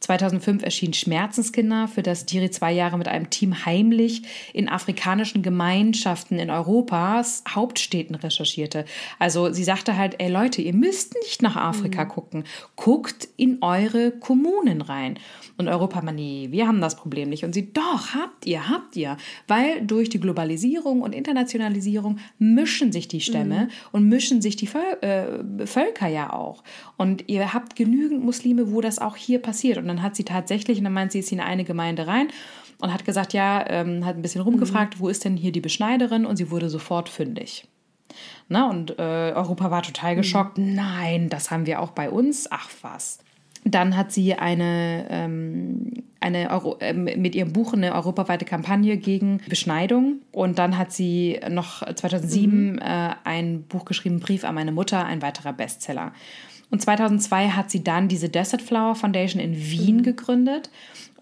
2005 0.00 0.62
erschien 0.62 0.94
Schmerzenskinder, 0.94 1.86
für 1.86 2.02
das 2.02 2.24
Diri 2.24 2.50
zwei 2.50 2.72
Jahre 2.72 2.96
mit 2.96 3.06
einem 3.06 3.28
Team 3.28 3.66
heimlich 3.66 4.22
in 4.54 4.68
afrikanischen 4.68 5.42
Gemeinschaften 5.42 6.38
in 6.38 6.50
Europas 6.50 7.44
Hauptstädten 7.46 8.16
recherchierte. 8.16 8.86
Also 9.18 9.52
sie 9.52 9.64
sagte 9.64 9.98
halt, 9.98 10.16
ey 10.18 10.30
Leute, 10.30 10.62
ihr 10.62 10.72
müsst 10.72 11.14
nicht 11.22 11.42
nach 11.42 11.56
Afrika 11.56 12.04
mhm. 12.04 12.08
gucken. 12.08 12.44
Guckt 12.76 13.28
in 13.36 13.58
eure 13.60 14.10
Kommunen 14.10 14.80
rein. 14.80 15.18
Und 15.58 15.68
Europa, 15.68 16.00
man, 16.00 16.14
nee, 16.14 16.48
wir 16.50 16.66
haben 16.66 16.80
das 16.80 16.96
Problem 16.96 17.28
nicht. 17.28 17.44
Und 17.44 17.52
sie, 17.52 17.70
doch, 17.70 18.14
habt 18.14 18.46
ihr, 18.46 18.70
habt 18.70 18.96
ihr. 18.96 19.18
Weil 19.46 19.82
durch 19.82 20.08
die 20.08 20.18
Globalisierung 20.18 21.02
und 21.02 21.14
Internationalisierung 21.14 22.18
mischen 22.38 22.92
sich 22.92 23.08
die 23.08 23.20
Stämme 23.20 23.64
mhm. 23.64 23.70
und 23.92 24.08
mischen 24.08 24.40
sich 24.40 24.56
die 24.56 24.66
Völ 24.66 24.80
äh, 25.02 25.66
Völker 25.66 26.08
ja 26.08 26.32
auch. 26.32 26.64
Und 26.96 27.28
ihr 27.28 27.52
habt 27.52 27.76
genügend 27.76 28.24
Muslime, 28.24 28.72
wo 28.72 28.80
das 28.80 28.98
auch 28.98 29.16
hier 29.16 29.40
passiert. 29.40 29.76
Und 29.76 29.89
dann 29.90 30.02
hat 30.02 30.16
sie 30.16 30.24
tatsächlich, 30.24 30.78
und 30.78 30.84
dann 30.84 30.92
meint 30.92 31.12
sie, 31.12 31.18
ist 31.18 31.32
in 31.32 31.40
eine 31.40 31.64
Gemeinde 31.64 32.06
rein 32.06 32.28
und 32.80 32.92
hat 32.92 33.04
gesagt, 33.04 33.32
ja, 33.32 33.64
ähm, 33.68 34.04
hat 34.06 34.16
ein 34.16 34.22
bisschen 34.22 34.42
rumgefragt, 34.42 34.96
mhm. 34.96 35.00
wo 35.00 35.08
ist 35.08 35.24
denn 35.24 35.36
hier 35.36 35.52
die 35.52 35.60
Beschneiderin? 35.60 36.26
Und 36.26 36.36
sie 36.36 36.50
wurde 36.50 36.68
sofort 36.68 37.08
fündig. 37.08 37.66
Na, 38.48 38.68
und 38.68 38.98
äh, 38.98 39.32
Europa 39.34 39.70
war 39.70 39.82
total 39.82 40.16
geschockt. 40.16 40.58
Mhm. 40.58 40.74
Nein, 40.74 41.28
das 41.28 41.50
haben 41.50 41.66
wir 41.66 41.80
auch 41.80 41.90
bei 41.90 42.10
uns. 42.10 42.48
Ach 42.50 42.68
was. 42.82 43.18
Dann 43.64 43.96
hat 43.96 44.10
sie 44.10 44.34
eine, 44.34 45.06
ähm, 45.10 45.92
eine 46.18 46.50
Euro, 46.50 46.78
äh, 46.80 46.94
mit 46.94 47.34
ihrem 47.34 47.52
Buch 47.52 47.74
eine 47.74 47.94
europaweite 47.94 48.46
Kampagne 48.46 48.96
gegen 48.96 49.40
Beschneidung. 49.48 50.20
Und 50.32 50.58
dann 50.58 50.78
hat 50.78 50.92
sie 50.92 51.38
noch 51.50 51.82
2007 51.94 52.72
mhm. 52.72 52.78
äh, 52.78 53.10
ein 53.24 53.64
Buch 53.64 53.84
geschrieben, 53.84 54.20
Brief 54.20 54.44
an 54.44 54.54
meine 54.54 54.72
Mutter, 54.72 55.04
ein 55.04 55.20
weiterer 55.20 55.52
Bestseller. 55.52 56.12
Und 56.70 56.80
2002 56.80 57.50
hat 57.50 57.70
sie 57.70 57.82
dann 57.82 58.08
diese 58.08 58.28
Desert 58.28 58.62
Flower 58.62 58.94
Foundation 58.94 59.42
in 59.42 59.56
Wien 59.56 59.98
mhm. 59.98 60.02
gegründet. 60.02 60.70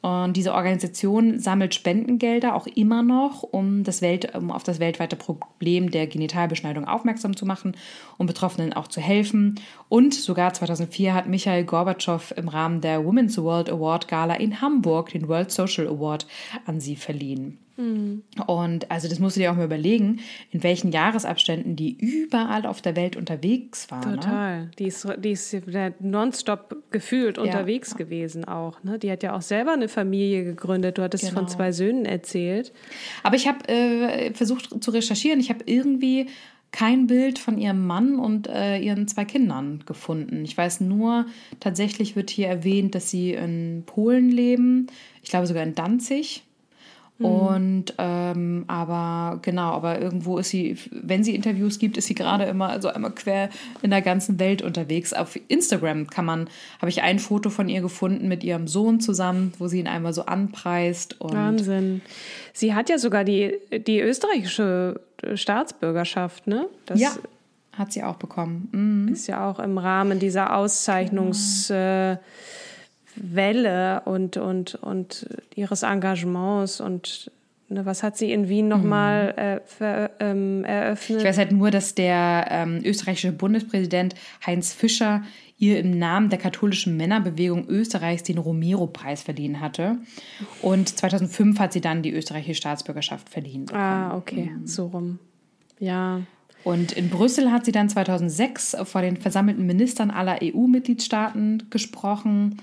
Und 0.01 0.37
diese 0.37 0.55
Organisation 0.55 1.41
sammelt 1.41 1.75
Spendengelder 1.75 2.55
auch 2.55 2.69
immer 2.69 3.03
noch, 3.03 3.43
um, 3.43 3.83
das 3.83 4.01
Welt, 4.01 4.33
um 4.37 4.53
auf 4.53 4.63
das 4.63 4.79
weltweite 4.79 5.17
Problem 5.17 5.91
der 5.91 6.07
Genitalbeschneidung 6.07 6.87
aufmerksam 6.87 7.37
zu 7.37 7.47
machen 7.47 7.77
und 8.17 8.29
Betroffenen 8.29 8.73
auch 8.73 8.87
zu 8.87 9.01
helfen. 9.01 9.57
Und 9.89 10.15
sogar 10.15 10.55
2004 10.55 11.15
hat 11.15 11.27
Michael 11.27 11.65
Gorbatschow 11.65 12.33
im 12.37 12.49
Rahmen 12.49 12.81
der 12.81 13.05
Women's 13.05 13.39
World 13.39 13.69
Award 13.71 14.07
Gala 14.07 14.35
in 14.35 14.61
Hamburg 14.61 15.11
den 15.11 15.27
World 15.27 15.51
Social 15.51 15.89
Award 15.89 16.27
an 16.65 16.81
sie 16.81 16.95
verliehen. 16.95 17.59
Mhm. 17.79 18.25
Und 18.47 18.91
also 18.91 19.09
das 19.09 19.21
musst 19.21 19.37
du 19.37 19.41
dir 19.41 19.53
auch 19.53 19.57
mal 19.57 19.65
überlegen, 19.65 20.19
in 20.51 20.63
welchen 20.65 20.91
Jahresabständen 20.91 21.77
die 21.77 21.97
überall 21.97 22.67
auf 22.67 22.83
der 22.83 22.97
Welt 22.97 23.17
unterwegs 23.17 23.91
waren. 23.91 24.11
Ne? 24.11 24.17
Total. 24.17 24.61
Ne? 24.63 24.71
Die 24.79 24.87
ist, 24.87 25.07
die 25.19 25.31
ist 25.31 25.57
nonstop 26.01 26.77
gefühlt 26.91 27.37
ja. 27.37 27.45
unterwegs 27.45 27.95
gewesen 27.97 28.45
auch. 28.45 28.83
Ne? 28.83 28.99
Die 28.99 29.11
hat 29.11 29.23
ja 29.23 29.35
auch 29.37 29.43
selber 29.43 29.73
eine 29.73 29.89
Familie 29.89 30.45
gegründet. 30.45 30.99
Du 30.99 31.03
hattest 31.03 31.25
genau. 31.25 31.41
von 31.41 31.49
zwei 31.49 31.71
Söhnen 31.71 32.05
erzählt. 32.05 32.73
Aber 33.23 33.37
ich 33.37 33.47
habe 33.47 33.69
äh, 33.69 34.35
versucht 34.35 34.83
zu 34.83 34.91
recherchieren. 34.91 35.39
Ich 35.39 35.51
habe 35.51 35.61
irgendwie 35.67 36.27
kein 36.73 37.07
Bild 37.07 37.39
von 37.39 37.59
ihrem 37.59 37.87
Mann 37.87 38.19
und 38.19 38.49
äh, 38.49 38.79
ihren 38.79 39.09
zwei 39.09 39.25
Kindern 39.25 39.85
gefunden. 39.87 40.45
Ich 40.45 40.57
weiß 40.57 40.81
nur, 40.81 41.27
tatsächlich 41.61 42.17
wird 42.17 42.29
hier 42.29 42.49
erwähnt, 42.49 42.95
dass 42.95 43.09
sie 43.09 43.33
in 43.33 43.85
Polen 43.87 44.31
leben. 44.31 44.89
Ich 45.23 45.31
glaube 45.31 45.47
sogar 45.47 45.63
in 45.63 45.75
Danzig. 45.75 46.43
Mhm. 47.19 47.25
Und 47.25 47.95
ähm, 47.99 48.65
aber 48.69 49.41
genau, 49.43 49.73
aber 49.73 50.01
irgendwo 50.01 50.39
ist 50.39 50.51
sie, 50.51 50.77
wenn 50.91 51.25
sie 51.25 51.35
Interviews 51.35 51.79
gibt, 51.79 51.97
ist 51.97 52.07
sie 52.07 52.15
gerade 52.15 52.45
immer 52.45 52.69
also 52.69 52.89
einmal 52.89 53.11
quer 53.11 53.51
in 53.83 53.91
der 53.91 54.03
ganzen 54.03 54.39
Welt 54.39 54.63
unterwegs. 54.63 55.13
Auf 55.13 55.39
Instagram 55.49 56.07
kann 56.07 56.25
man, 56.25 56.49
habe 56.81 56.91
ich 56.91 57.03
ein 57.03 57.19
Foto 57.19 57.51
von 57.51 57.69
ihr 57.69 57.81
gefunden 57.81 58.29
mit 58.29 58.45
ihrem 58.45 58.69
Sohn 58.69 59.01
zusammen, 59.01 59.53
wo 59.59 59.67
sie 59.67 59.81
ihn 59.81 59.89
einmal 59.89 60.13
so 60.13 60.27
anpreist. 60.27 61.17
Wahnsinn. 61.21 62.03
Sie 62.53 62.75
hat 62.75 62.89
ja 62.89 62.99
sogar 62.99 63.25
die, 63.25 63.55
die 63.87 64.01
österreichische 64.01 65.01
Staatsbürgerschaft, 65.35 66.47
ne? 66.47 66.69
Das 66.87 67.01
ja, 67.01 67.11
hat 67.73 67.93
sie 67.93 68.05
auch 68.05 68.17
bekommen. 68.17 68.69
Mhm. 68.73 69.13
Ist 69.13 69.27
ja 69.27 69.49
auch 69.49 69.59
im 69.59 69.79
Rahmen 69.79 70.21
dieser 70.21 70.55
Auszeichnungs. 70.55 71.69
Genau. 71.69 72.13
Äh, 72.13 72.19
Welle 73.21 74.03
und, 74.05 74.37
und, 74.37 74.75
und 74.77 75.27
ihres 75.55 75.83
Engagements 75.83 76.81
und 76.81 77.31
ne, 77.69 77.85
was 77.87 78.03
hat 78.03 78.17
sie 78.17 78.33
in 78.33 78.49
Wien 78.49 78.69
nochmal 78.69 79.61
mhm. 79.81 79.85
äh, 79.85 80.09
ähm, 80.21 80.65
eröffnet? 80.65 81.21
Ich 81.21 81.25
weiß 81.25 81.39
halt 81.39 81.53
nur, 81.53 81.71
dass 81.71 81.95
der 81.95 82.47
ähm, 82.51 82.81
österreichische 82.85 83.33
Bundespräsident 83.33 84.15
Heinz 84.47 84.73
Fischer 84.73 85.23
ihr 85.59 85.81
im 85.81 85.99
Namen 85.99 86.31
der 86.31 86.39
katholischen 86.39 86.97
Männerbewegung 86.97 87.67
Österreichs 87.69 88.23
den 88.23 88.39
Romero-Preis 88.39 89.23
verliehen 89.23 89.61
hatte. 89.61 89.99
Und 90.63 90.89
2005 90.89 91.59
hat 91.59 91.73
sie 91.73 91.81
dann 91.81 92.03
die 92.03 92.13
österreichische 92.13 92.55
Staatsbürgerschaft 92.55 93.29
verliehen. 93.29 93.67
Bekommen. 93.67 93.83
Ah, 93.83 94.17
okay, 94.17 94.53
mhm. 94.55 94.67
so 94.67 94.87
rum. 94.87 95.19
Ja. 95.81 96.21
Und 96.65 96.93
in 96.93 97.09
Brüssel 97.09 97.51
hat 97.51 97.65
sie 97.65 97.73
dann 97.73 97.89
2006 97.89 98.77
vor 98.85 99.03
den 99.03 99.17
versammelten 99.17 99.67
Ministern 99.67 100.11
aller 100.11 100.39
EU-Mitgliedstaaten 100.43 101.65
gesprochen. 101.71 102.59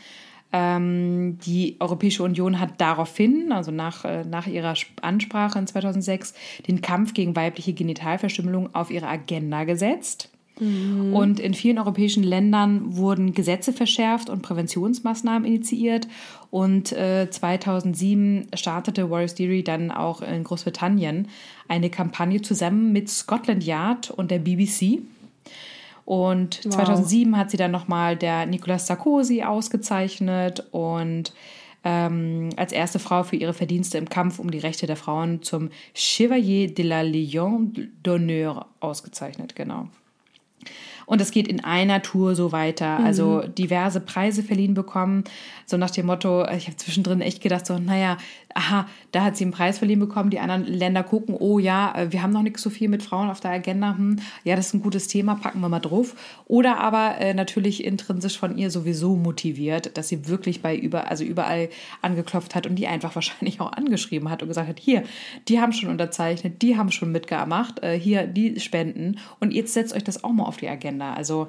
Ähm, 0.58 1.38
die 1.40 1.76
Europäische 1.82 2.24
Union 2.24 2.62
hat 2.62 2.80
daraufhin, 2.80 3.52
also 3.52 3.72
nach, 3.72 4.06
äh, 4.06 4.24
nach 4.24 4.48
ihrer 4.48 4.74
Ansprache 5.02 5.60
in 5.60 5.68
2006, 5.68 6.34
den 6.66 6.80
Kampf 6.80 7.14
gegen 7.14 7.36
weibliche 7.36 7.74
Genitalverstümmelung 7.74 8.74
auf 8.74 8.90
ihre 8.90 9.08
Agenda 9.08 9.66
gesetzt. 9.66 10.30
Mhm. 10.62 11.14
Und 11.14 11.42
in 11.42 11.54
vielen 11.54 11.78
europäischen 11.78 12.24
Ländern 12.24 12.96
wurden 12.96 13.34
Gesetze 13.34 13.74
verschärft 13.74 14.30
und 14.30 14.44
Präventionsmaßnahmen 14.44 15.46
initiiert. 15.46 16.08
Und 16.52 16.94
äh, 16.94 17.30
2007 17.30 18.48
startete 18.54 19.10
Warriors 19.10 19.36
Deary 19.36 19.62
dann 19.62 19.92
auch 19.92 20.22
in 20.22 20.46
Großbritannien 20.46 21.28
eine 21.68 21.90
Kampagne 21.90 22.42
zusammen 22.42 22.94
mit 22.94 23.10
Scotland 23.10 23.66
Yard 23.66 24.10
und 24.10 24.32
der 24.32 24.40
BBC. 24.40 25.02
Und 26.06 26.64
wow. 26.66 26.76
2007 26.76 27.36
hat 27.38 27.52
sie 27.52 27.58
dann 27.58 27.72
nochmal 27.72 28.16
der 28.16 28.46
Nicolas 28.46 28.88
Sarkozy 28.88 29.44
ausgezeichnet 29.44 30.64
und 30.72 31.34
ähm, 31.84 32.50
als 32.58 32.72
erste 32.72 33.00
Frau 33.00 33.24
für 33.24 33.36
ihre 33.36 33.54
Verdienste 33.54 33.98
im 33.98 34.10
Kampf 34.10 34.40
um 34.40 34.52
die 34.52 34.60
Rechte 34.60 34.88
der 34.88 34.96
Frauen 34.96 35.42
zum 35.42 35.70
Chevalier 35.94 36.74
de 36.74 36.86
la 36.86 37.02
Légion 37.02 37.90
d'honneur 38.04 38.66
ausgezeichnet, 38.80 39.56
genau. 39.56 39.88
Und 41.06 41.22
es 41.22 41.32
geht 41.32 41.48
in 41.48 41.64
einer 41.64 42.02
Tour 42.02 42.36
so 42.36 42.52
weiter. 42.52 43.00
Mhm. 43.00 43.06
Also 43.06 43.42
diverse 43.42 44.00
Preise 44.00 44.44
verliehen 44.44 44.74
bekommen. 44.74 45.24
So 45.66 45.78
nach 45.78 45.92
dem 45.92 46.06
Motto, 46.06 46.48
ich 46.50 46.68
habe 46.68 46.78
zwischendrin 46.78 47.22
echt 47.22 47.42
gedacht, 47.42 47.66
so, 47.66 47.78
naja, 47.78 48.18
aha, 48.56 48.88
da 49.12 49.24
hat 49.24 49.36
sie 49.36 49.44
einen 49.44 49.52
Preis 49.52 49.80
verliehen 49.80 50.00
bekommen. 50.00 50.30
Die 50.30 50.40
anderen 50.40 50.66
Länder 50.66 51.04
gucken, 51.04 51.36
oh 51.38 51.60
ja, 51.60 51.94
äh, 51.96 52.12
wir 52.12 52.24
haben 52.24 52.32
noch 52.32 52.42
nicht 52.42 52.58
so 52.58 52.70
viel 52.70 52.88
mit 52.88 53.04
Frauen 53.04 53.30
auf 53.30 53.42
der 53.42 53.52
Agenda. 53.52 53.98
Hm, 53.98 54.16
ja, 54.44 54.56
das 54.56 54.68
ist 54.68 54.74
ein 54.74 54.82
gutes 54.82 55.08
Thema, 55.08 55.36
packen 55.36 55.60
wir 55.60 55.70
mal 55.70 55.80
drauf. 55.80 56.16
Oder 56.46 56.80
aber 56.80 57.18
äh, 57.20 57.34
natürlich 57.34 57.84
intrinsisch 57.84 58.40
von 58.40 58.58
ihr 58.58 58.72
sowieso 58.72 59.16
motiviert, 59.16 59.98
dass 59.98 60.08
sie 60.08 60.28
wirklich 60.28 60.62
bei 60.62 60.76
über, 60.76 61.12
also 61.12 61.26
überall 61.26 61.70
angeklopft 62.02 62.56
hat 62.56 62.66
und 62.66 62.76
die 62.76 62.88
einfach 62.88 63.14
wahrscheinlich 63.16 63.60
auch 63.60 63.74
angeschrieben 63.74 64.30
hat 64.30 64.42
und 64.42 64.48
gesagt 64.48 64.70
hat, 64.70 64.80
hier, 64.80 65.04
die 65.50 65.60
haben 65.60 65.74
schon 65.74 65.90
unterzeichnet, 65.90 66.62
die 66.62 66.78
haben 66.78 66.92
schon 66.92 67.12
mitgemacht, 67.12 67.84
äh, 67.84 68.00
hier, 68.00 68.26
die 68.26 68.60
spenden 68.62 69.20
und 69.42 69.52
jetzt 69.52 69.74
setzt 69.74 69.94
euch 69.94 70.04
das 70.04 70.24
auch 70.24 70.32
mal 70.32 70.46
auf 70.46 70.58
die 70.58 70.70
Agenda. 70.70 70.95
Also 71.02 71.48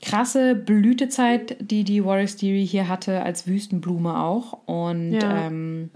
krasse 0.00 0.54
Blütezeit, 0.54 1.56
die 1.60 1.84
die 1.84 2.04
Warriors 2.04 2.36
Theory 2.36 2.66
hier 2.66 2.88
hatte, 2.88 3.22
als 3.22 3.46
Wüstenblume 3.46 4.18
auch. 4.18 4.58
Und 4.66 5.12
ja. 5.12 5.46
ähm, 5.46 5.90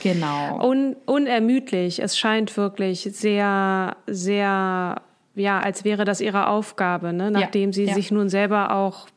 Genau. 0.00 0.64
Un 0.64 0.96
unermüdlich. 1.06 2.00
Es 2.00 2.16
scheint 2.16 2.56
wirklich 2.56 3.00
sehr, 3.00 3.96
sehr, 4.06 5.02
ja, 5.34 5.60
als 5.60 5.84
wäre 5.84 6.04
das 6.04 6.20
ihre 6.20 6.46
Aufgabe, 6.46 7.12
ne? 7.12 7.30
nachdem 7.30 7.70
ja, 7.70 7.74
sie 7.74 7.84
ja. 7.86 7.94
sich 7.94 8.10
nun 8.10 8.28
selber 8.28 8.74
auch, 8.74 9.08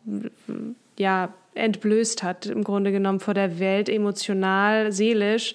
ja, 0.97 1.29
entblößt 1.53 2.23
hat, 2.23 2.45
im 2.45 2.63
Grunde 2.63 2.91
genommen 2.91 3.19
vor 3.19 3.33
der 3.33 3.59
Welt, 3.59 3.89
emotional, 3.89 4.91
seelisch. 4.91 5.53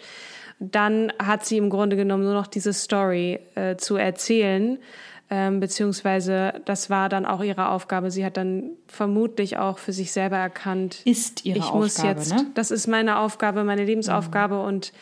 Dann 0.61 1.13
hat 1.19 1.45
sie 1.45 1.57
im 1.57 1.71
Grunde 1.71 1.97
genommen 1.97 2.23
nur 2.23 2.35
noch 2.35 2.47
diese 2.47 2.73
Story 2.73 3.41
äh, 3.57 3.77
zu 3.77 3.97
erzählen 3.97 4.79
ähm, 5.29 5.61
beziehungsweise 5.61 6.61
das 6.65 6.89
war 6.89 7.09
dann 7.09 7.27
auch 7.27 7.43
ihre 7.43 7.69
Aufgabe. 7.69 8.11
Sie 8.11 8.25
hat 8.25 8.37
dann 8.37 8.71
vermutlich 8.87 9.57
auch 9.57 9.79
für 9.79 9.93
sich 9.93 10.13
selber 10.13 10.37
erkannt, 10.37 11.01
ist 11.05 11.45
ihre 11.45 11.59
ich 11.59 11.65
Aufgabe, 11.65 11.81
muss 11.83 12.03
jetzt, 12.03 12.33
ne? 12.33 12.47
das 12.55 12.71
ist 12.71 12.87
meine 12.87 13.19
Aufgabe, 13.19 13.65
meine 13.65 13.85
Lebensaufgabe 13.85 14.57
mhm. 14.57 14.65
und 14.65 14.93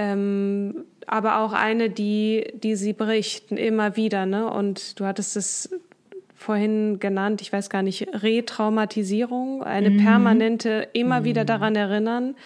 Ähm, 0.00 0.84
aber 1.08 1.38
auch 1.38 1.52
eine, 1.52 1.90
die, 1.90 2.52
die 2.54 2.76
sie 2.76 2.92
bricht, 2.92 3.50
immer 3.50 3.96
wieder. 3.96 4.26
Ne? 4.26 4.48
Und 4.48 5.00
du 5.00 5.06
hattest 5.06 5.36
es 5.36 5.70
vorhin 6.36 7.00
genannt, 7.00 7.40
ich 7.40 7.52
weiß 7.52 7.68
gar 7.68 7.82
nicht, 7.82 8.06
Retraumatisierung, 8.12 9.64
eine 9.64 9.90
mhm. 9.90 10.04
permanente, 10.04 10.88
immer 10.92 11.20
mhm. 11.20 11.24
wieder 11.24 11.44
daran 11.44 11.74
erinnern. 11.74 12.36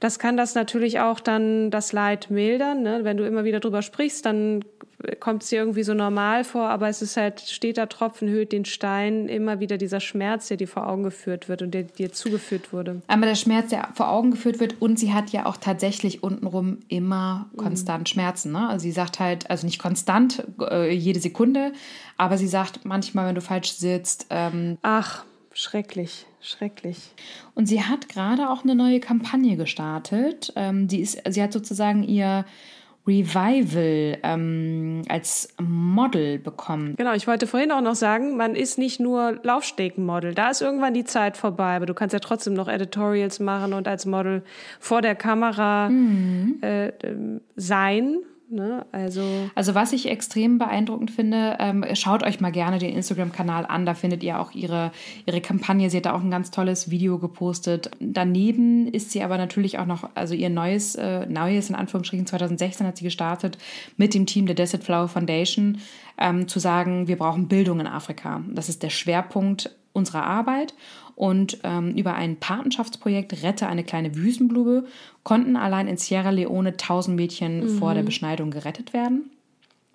Das 0.00 0.18
kann 0.18 0.36
das 0.36 0.54
natürlich 0.54 1.00
auch 1.00 1.18
dann 1.18 1.70
das 1.70 1.92
Leid 1.92 2.30
mildern. 2.30 2.82
Ne? 2.82 3.00
Wenn 3.02 3.16
du 3.16 3.26
immer 3.26 3.44
wieder 3.44 3.58
drüber 3.58 3.82
sprichst, 3.82 4.24
dann 4.26 4.64
kommt 5.20 5.42
es 5.42 5.48
dir 5.48 5.58
irgendwie 5.58 5.82
so 5.82 5.94
normal 5.94 6.44
vor, 6.44 6.68
aber 6.68 6.88
es 6.88 7.02
ist 7.02 7.16
halt, 7.16 7.40
steter 7.40 7.88
Tropfen 7.88 8.28
höht 8.28 8.52
den 8.52 8.64
Stein, 8.64 9.28
immer 9.28 9.60
wieder 9.60 9.78
dieser 9.78 10.00
Schmerz, 10.00 10.48
der 10.48 10.56
dir 10.56 10.68
vor 10.68 10.88
Augen 10.88 11.02
geführt 11.02 11.48
wird 11.48 11.62
und 11.62 11.72
der 11.72 11.82
dir 11.84 12.12
zugeführt 12.12 12.72
wurde. 12.72 13.02
Aber 13.06 13.26
der 13.26 13.34
Schmerz, 13.34 13.70
der 13.70 13.88
vor 13.94 14.10
Augen 14.10 14.30
geführt 14.30 14.60
wird 14.60 14.80
und 14.80 14.98
sie 14.98 15.12
hat 15.12 15.30
ja 15.30 15.46
auch 15.46 15.56
tatsächlich 15.56 16.22
untenrum 16.22 16.78
immer 16.88 17.50
konstant 17.56 18.02
mhm. 18.02 18.06
Schmerzen. 18.06 18.52
Ne? 18.52 18.68
Also 18.68 18.84
sie 18.84 18.92
sagt 18.92 19.20
halt, 19.20 19.50
also 19.50 19.66
nicht 19.66 19.78
konstant, 19.78 20.44
äh, 20.60 20.92
jede 20.92 21.20
Sekunde, 21.20 21.72
aber 22.16 22.38
sie 22.38 22.48
sagt 22.48 22.84
manchmal, 22.84 23.28
wenn 23.28 23.34
du 23.34 23.40
falsch 23.40 23.72
sitzt. 23.72 24.26
Ähm, 24.30 24.78
Ach, 24.82 25.24
schrecklich. 25.52 26.26
Schrecklich. 26.40 26.98
Und 27.54 27.66
sie 27.66 27.82
hat 27.82 28.10
gerade 28.10 28.50
auch 28.50 28.64
eine 28.64 28.74
neue 28.74 29.00
Kampagne 29.00 29.56
gestartet. 29.56 30.52
Ähm, 30.56 30.88
die 30.88 31.00
ist, 31.00 31.18
sie 31.26 31.42
hat 31.42 31.54
sozusagen 31.54 32.02
ihr 32.02 32.44
Revival 33.06 34.18
ähm, 34.22 35.02
als 35.08 35.48
Model 35.60 36.38
bekommen. 36.38 36.94
Genau, 36.96 37.12
ich 37.12 37.26
wollte 37.26 37.46
vorhin 37.46 37.70
auch 37.70 37.82
noch 37.82 37.94
sagen, 37.94 38.36
man 38.36 38.54
ist 38.54 38.78
nicht 38.78 38.98
nur 38.98 39.38
Laufstegenmodel. 39.42 40.34
Da 40.34 40.50
ist 40.50 40.62
irgendwann 40.62 40.94
die 40.94 41.04
Zeit 41.04 41.36
vorbei, 41.36 41.76
aber 41.76 41.86
du 41.86 41.94
kannst 41.94 42.14
ja 42.14 42.18
trotzdem 42.18 42.54
noch 42.54 42.68
Editorials 42.68 43.40
machen 43.40 43.74
und 43.74 43.86
als 43.86 44.06
Model 44.06 44.42
vor 44.80 45.02
der 45.02 45.14
Kamera 45.14 45.90
mhm. 45.90 46.58
äh, 46.62 46.88
ähm, 47.02 47.40
sein. 47.56 48.20
Ne? 48.54 48.86
Also, 48.92 49.22
also 49.56 49.74
was 49.74 49.92
ich 49.92 50.08
extrem 50.08 50.58
beeindruckend 50.58 51.10
finde, 51.10 51.56
ähm, 51.58 51.84
schaut 51.94 52.22
euch 52.22 52.40
mal 52.40 52.52
gerne 52.52 52.78
den 52.78 52.94
Instagram-Kanal 52.94 53.66
an, 53.66 53.84
da 53.84 53.94
findet 53.94 54.22
ihr 54.22 54.38
auch 54.40 54.52
ihre, 54.52 54.92
ihre 55.26 55.40
Kampagne. 55.40 55.90
Sie 55.90 55.96
hat 55.96 56.06
da 56.06 56.14
auch 56.14 56.22
ein 56.22 56.30
ganz 56.30 56.52
tolles 56.52 56.90
Video 56.90 57.18
gepostet. 57.18 57.90
Daneben 57.98 58.86
ist 58.86 59.10
sie 59.10 59.22
aber 59.24 59.38
natürlich 59.38 59.78
auch 59.78 59.86
noch, 59.86 60.08
also 60.14 60.34
ihr 60.34 60.50
neues, 60.50 60.94
äh, 60.94 61.26
neues 61.26 61.68
in 61.68 61.74
Anführungsstrichen 61.74 62.26
2016 62.26 62.86
hat 62.86 62.96
sie 62.96 63.04
gestartet 63.04 63.58
mit 63.96 64.14
dem 64.14 64.24
Team 64.24 64.46
der 64.46 64.54
Desert 64.54 64.84
Flower 64.84 65.08
Foundation, 65.08 65.78
ähm, 66.16 66.46
zu 66.46 66.60
sagen, 66.60 67.08
wir 67.08 67.18
brauchen 67.18 67.48
Bildung 67.48 67.80
in 67.80 67.88
Afrika. 67.88 68.40
Das 68.48 68.68
ist 68.68 68.84
der 68.84 68.90
Schwerpunkt 68.90 69.74
unserer 69.92 70.24
Arbeit 70.24 70.74
und 71.16 71.58
ähm, 71.62 71.94
über 71.94 72.14
ein 72.14 72.36
Patenschaftsprojekt 72.36 73.42
Rette 73.42 73.66
eine 73.66 73.84
kleine 73.84 74.16
Wüstenblume 74.16 74.84
konnten 75.22 75.56
allein 75.56 75.88
in 75.88 75.96
Sierra 75.96 76.30
Leone 76.30 76.70
1000 76.70 77.16
Mädchen 77.16 77.60
mhm. 77.60 77.78
vor 77.78 77.94
der 77.94 78.02
Beschneidung 78.02 78.50
gerettet 78.50 78.92
werden. 78.92 79.30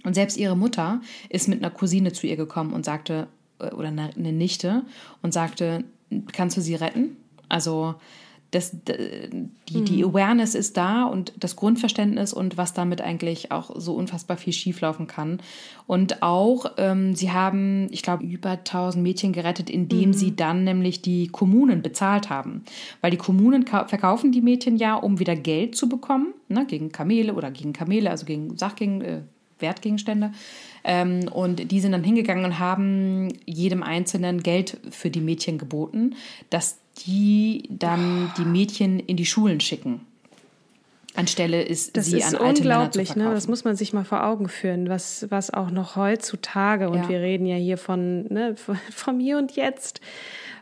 Und 0.04 0.14
selbst 0.14 0.38
ihre 0.38 0.56
Mutter 0.56 1.02
ist 1.28 1.48
mit 1.48 1.60
einer 1.60 1.72
Cousine 1.72 2.14
zu 2.14 2.26
ihr 2.26 2.38
gekommen 2.38 2.74
und 2.74 2.86
sagte, 2.86 3.28
äh, 3.60 3.72
oder 3.74 3.90
eine 3.90 4.34
Nichte, 4.34 4.84
und 5.22 5.34
sagte, 5.34 5.84
kannst 6.32 6.58
du 6.58 6.62
sie 6.62 6.76
retten? 6.76 7.18
Also 7.50 7.96
das, 8.52 8.76
die, 8.84 9.84
die 9.84 10.04
mhm. 10.04 10.10
Awareness 10.10 10.56
ist 10.56 10.76
da 10.76 11.04
und 11.04 11.34
das 11.40 11.56
Grundverständnis 11.56 12.34
und 12.34 12.58
was 12.58 12.74
damit 12.74 13.00
eigentlich 13.00 13.52
auch 13.52 13.72
so 13.76 13.94
unfassbar 13.94 14.38
viel 14.38 14.54
schieflaufen 14.54 15.06
kann. 15.06 15.40
Und 15.86 16.24
auch, 16.24 16.74
ähm, 16.78 17.14
sie 17.16 17.32
haben, 17.32 17.88
ich 17.92 18.02
glaube, 18.02 18.24
über 18.24 18.52
1000 18.52 19.04
Mädchen 19.04 19.34
gerettet, 19.34 19.70
indem 19.70 20.10
mhm. 20.10 20.14
sie 20.14 20.36
dann 20.36 20.64
nämlich 20.64 21.02
die 21.02 21.28
Kommunen 21.28 21.84
bezahlt 21.84 22.30
haben. 22.30 22.64
Weil 23.02 23.12
die 23.12 23.18
Kommunen 23.18 23.68
verkaufen 23.68 24.32
die 24.32 24.42
Mädchen 24.42 24.78
ja, 24.78 24.96
um 24.96 25.20
wieder 25.20 25.36
Geld 25.36 25.76
zu 25.76 25.88
bekommen, 25.88 26.34
ne, 26.48 26.66
gegen 26.66 26.92
Kamele 26.92 27.36
oder 27.36 27.52
gegen 27.52 27.74
Kamele, 27.74 28.10
also 28.10 28.26
gegen 28.26 28.58
Sachgegen, 28.58 29.02
äh, 29.02 29.22
Wertgegenstände. 29.60 30.32
Ähm, 30.84 31.28
und 31.32 31.72
die 31.72 31.80
sind 31.80 31.92
dann 31.92 32.04
hingegangen 32.04 32.46
und 32.46 32.60
haben 32.60 33.30
jedem 33.46 33.84
Einzelnen 33.84 34.44
Geld 34.44 34.78
für 34.92 35.10
die 35.10 35.22
Mädchen 35.22 35.58
geboten, 35.58 36.16
dass 36.50 36.78
die 37.06 37.64
dann 37.70 38.32
die 38.38 38.46
Mädchen 38.46 39.00
in 39.00 39.18
die 39.18 39.26
Schulen 39.26 39.60
schicken. 39.60 40.02
Anstelle 41.16 41.64
ist 41.64 41.98
das 41.98 42.06
sie 42.06 42.18
ist 42.18 42.36
an 42.36 42.36
alte 42.36 42.62
unglaublich, 42.62 43.10
Männer 43.10 43.26
zu 43.26 43.30
ne? 43.30 43.36
Das 43.36 43.48
muss 43.48 43.64
man 43.64 43.76
sich 43.76 43.94
mal 43.94 44.06
vor 44.06 44.26
Augen 44.26 44.48
führen, 44.48 44.90
was, 44.90 45.26
was 45.30 45.52
auch 45.52 45.72
noch 45.72 45.96
heutzutage, 45.96 46.90
und 46.90 47.04
ja. 47.04 47.10
wir 47.10 47.20
reden 47.20 47.46
ja 47.46 47.56
hier 47.56 47.78
von, 47.78 48.26
ne, 48.32 48.56
vom 48.92 49.20
Hier 49.20 49.38
und 49.38 49.56
Jetzt, 49.56 50.02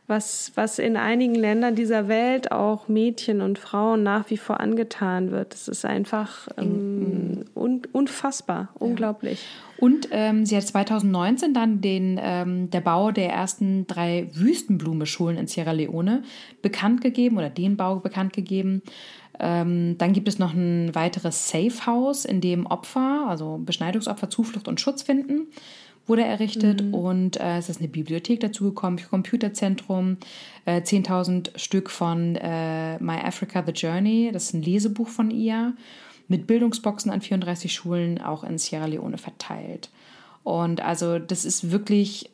was, 0.07 0.53
was 0.55 0.79
in 0.79 0.95
einigen 0.95 1.35
Ländern 1.35 1.75
dieser 1.75 2.07
Welt 2.07 2.51
auch 2.51 2.87
Mädchen 2.87 3.41
und 3.41 3.59
Frauen 3.59 4.03
nach 4.03 4.29
wie 4.29 4.37
vor 4.37 4.61
angetan 4.61 5.31
wird. 5.31 5.53
Das 5.53 5.67
ist 5.67 5.83
einfach 5.83 6.47
ähm, 6.57 7.43
un, 7.53 7.81
unfassbar, 7.91 8.69
ja. 8.73 8.79
unglaublich. 8.79 9.45
Und 9.77 10.07
ähm, 10.11 10.45
sie 10.45 10.55
hat 10.55 10.63
2019 10.63 11.53
dann 11.53 11.81
den, 11.81 12.19
ähm, 12.21 12.69
der 12.69 12.81
Bau 12.81 13.11
der 13.11 13.31
ersten 13.31 13.85
drei 13.85 14.29
Wüstenblume-Schulen 14.33 15.37
in 15.37 15.47
Sierra 15.47 15.71
Leone 15.71 16.23
bekannt 16.61 17.01
gegeben 17.01 17.37
oder 17.37 17.49
den 17.49 17.75
Bau 17.75 17.97
bekannt 17.97 18.31
gegeben. 18.31 18.81
Ähm, 19.39 19.97
dann 19.97 20.13
gibt 20.13 20.29
es 20.29 20.39
noch 20.39 20.53
ein 20.53 20.95
weiteres 20.95 21.49
Safe 21.49 21.85
House, 21.85 22.25
in 22.25 22.41
dem 22.41 22.65
Opfer, 22.65 23.25
also 23.27 23.59
Beschneidungsopfer, 23.63 24.29
Zuflucht 24.29 24.67
und 24.69 24.79
Schutz 24.79 25.03
finden 25.03 25.47
wurde 26.07 26.23
errichtet 26.23 26.83
mhm. 26.83 26.93
und 26.93 27.39
äh, 27.39 27.57
es 27.57 27.69
ist 27.69 27.79
eine 27.79 27.87
Bibliothek 27.87 28.39
dazu 28.39 28.65
gekommen, 28.65 28.99
Computerzentrum, 29.09 30.17
äh, 30.65 30.81
10.000 30.81 31.57
Stück 31.57 31.89
von 31.89 32.35
äh, 32.35 32.97
My 32.99 33.19
Africa 33.23 33.63
The 33.65 33.73
Journey, 33.73 34.29
das 34.31 34.45
ist 34.45 34.53
ein 34.53 34.61
Lesebuch 34.61 35.09
von 35.09 35.31
ihr, 35.31 35.73
mit 36.27 36.47
Bildungsboxen 36.47 37.11
an 37.11 37.21
34 37.21 37.73
Schulen 37.73 38.21
auch 38.21 38.43
in 38.43 38.57
Sierra 38.57 38.85
Leone 38.85 39.17
verteilt. 39.17 39.89
Und 40.43 40.81
also 40.81 41.19
das 41.19 41.45
ist 41.45 41.71
wirklich, 41.71 42.29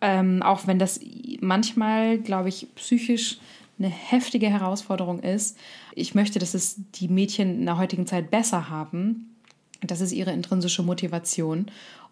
ähm, 0.00 0.42
auch 0.42 0.66
wenn 0.66 0.78
das 0.78 1.00
manchmal, 1.40 2.18
glaube 2.18 2.48
ich, 2.48 2.68
psychisch 2.74 3.38
eine 3.78 3.88
heftige 3.88 4.48
Herausforderung 4.48 5.20
ist, 5.20 5.56
ich 5.94 6.14
möchte, 6.14 6.38
dass 6.38 6.54
es 6.54 6.76
die 6.94 7.08
Mädchen 7.08 7.60
in 7.60 7.64
der 7.64 7.78
heutigen 7.78 8.06
Zeit 8.06 8.30
besser 8.30 8.68
haben. 8.68 9.36
Das 9.80 10.02
ist 10.02 10.12
ihre 10.12 10.32
intrinsische 10.32 10.82
Motivation. 10.82 11.66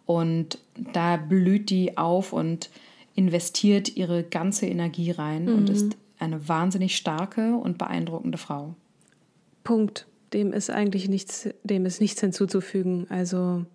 Und 0.08 0.58
da 0.94 1.18
blüht 1.18 1.68
die 1.68 1.98
auf 1.98 2.32
und 2.32 2.70
investiert 3.14 3.94
ihre 3.94 4.22
ganze 4.22 4.64
Energie 4.64 5.10
rein 5.10 5.44
mhm. 5.44 5.54
und 5.54 5.68
ist 5.68 5.98
eine 6.18 6.48
wahnsinnig 6.48 6.96
starke 6.96 7.54
und 7.56 7.76
beeindruckende 7.76 8.38
Frau. 8.38 8.74
Punkt. 9.64 10.06
Dem 10.32 10.54
ist 10.54 10.70
eigentlich 10.70 11.10
nichts, 11.10 11.50
dem 11.62 11.84
ist 11.84 12.00
nichts 12.00 12.22
hinzuzufügen. 12.22 13.06
Also 13.10 13.66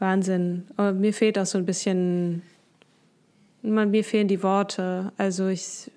Wahnsinn. 0.00 0.64
Aber 0.76 0.92
mir 0.92 1.14
fehlt 1.14 1.38
auch 1.38 1.46
so 1.46 1.56
ein 1.56 1.66
bisschen, 1.66 2.42
man, 3.62 3.92
mir 3.92 4.02
fehlen 4.02 4.26
die 4.26 4.42
Worte. 4.42 5.12
Also 5.18 5.46
ich, 5.46 5.88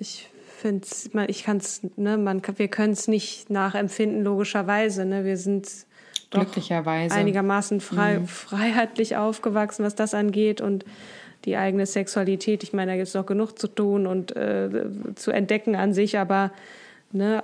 ich 0.00 0.28
finde 0.56 0.88
ich 1.28 1.44
kann 1.44 1.58
es, 1.58 1.82
ne, 1.94 2.18
man, 2.18 2.42
wir 2.56 2.68
können 2.68 2.94
es 2.94 3.06
nicht 3.06 3.48
nachempfinden, 3.48 4.24
logischerweise. 4.24 5.04
Ne? 5.04 5.24
Wir 5.24 5.36
sind 5.36 5.86
glücklicherweise 6.30 7.14
einigermaßen 7.14 7.80
frei, 7.80 8.18
mhm. 8.18 8.26
freiheitlich 8.26 9.16
aufgewachsen, 9.16 9.84
was 9.84 9.94
das 9.94 10.14
angeht 10.14 10.60
und 10.60 10.84
die 11.44 11.56
eigene 11.56 11.86
Sexualität. 11.86 12.62
Ich 12.62 12.72
meine, 12.72 12.92
da 12.92 12.96
gibt 12.96 13.08
es 13.08 13.14
noch 13.14 13.26
genug 13.26 13.58
zu 13.58 13.68
tun 13.68 14.06
und 14.06 14.36
äh, 14.36 14.68
zu 15.14 15.30
entdecken 15.30 15.76
an 15.76 15.94
sich, 15.94 16.18
aber 16.18 16.50
ne, 17.12 17.42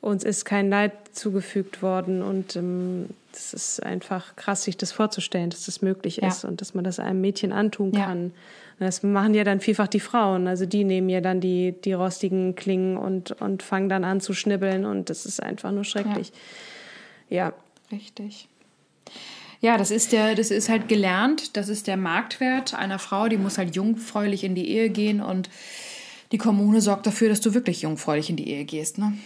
uns 0.00 0.24
ist 0.24 0.44
kein 0.44 0.70
Leid 0.70 0.92
zugefügt 1.12 1.82
worden 1.82 2.22
und 2.22 2.54
ähm, 2.56 3.08
das 3.32 3.52
ist 3.52 3.82
einfach 3.82 4.36
krass, 4.36 4.64
sich 4.64 4.76
das 4.76 4.92
vorzustellen, 4.92 5.50
dass 5.50 5.66
das 5.66 5.82
möglich 5.82 6.22
ist 6.22 6.42
ja. 6.42 6.48
und 6.48 6.60
dass 6.60 6.74
man 6.74 6.84
das 6.84 6.98
einem 6.98 7.20
Mädchen 7.20 7.52
antun 7.52 7.92
kann. 7.92 8.32
Ja. 8.80 8.86
Das 8.86 9.02
machen 9.02 9.34
ja 9.34 9.42
dann 9.42 9.60
vielfach 9.60 9.88
die 9.88 10.00
Frauen. 10.00 10.46
Also 10.46 10.64
die 10.64 10.84
nehmen 10.84 11.08
ja 11.08 11.20
dann 11.20 11.40
die, 11.40 11.72
die 11.72 11.92
rostigen 11.92 12.54
Klingen 12.54 12.96
und, 12.96 13.32
und 13.40 13.62
fangen 13.62 13.88
dann 13.88 14.04
an 14.04 14.20
zu 14.20 14.34
schnibbeln 14.34 14.84
und 14.84 15.10
das 15.10 15.26
ist 15.26 15.42
einfach 15.42 15.72
nur 15.72 15.84
schrecklich. 15.84 16.32
Ja, 17.28 17.48
ja 17.48 17.52
Richtig. 17.90 18.48
Ja, 19.60 19.76
das 19.76 19.90
ist 19.90 20.12
der, 20.12 20.34
das 20.34 20.50
ist 20.50 20.68
halt 20.68 20.88
gelernt, 20.88 21.56
das 21.56 21.68
ist 21.68 21.86
der 21.86 21.96
Marktwert 21.96 22.74
einer 22.74 22.98
Frau, 22.98 23.28
die 23.28 23.38
muss 23.38 23.58
halt 23.58 23.74
jungfräulich 23.74 24.44
in 24.44 24.54
die 24.54 24.68
Ehe 24.68 24.88
gehen 24.88 25.20
und 25.20 25.50
die 26.30 26.38
Kommune 26.38 26.80
sorgt 26.80 27.06
dafür, 27.06 27.28
dass 27.28 27.40
du 27.40 27.54
wirklich 27.54 27.82
jungfräulich 27.82 28.30
in 28.30 28.36
die 28.36 28.48
Ehe 28.48 28.64
gehst, 28.64 28.98
ne? 28.98 29.18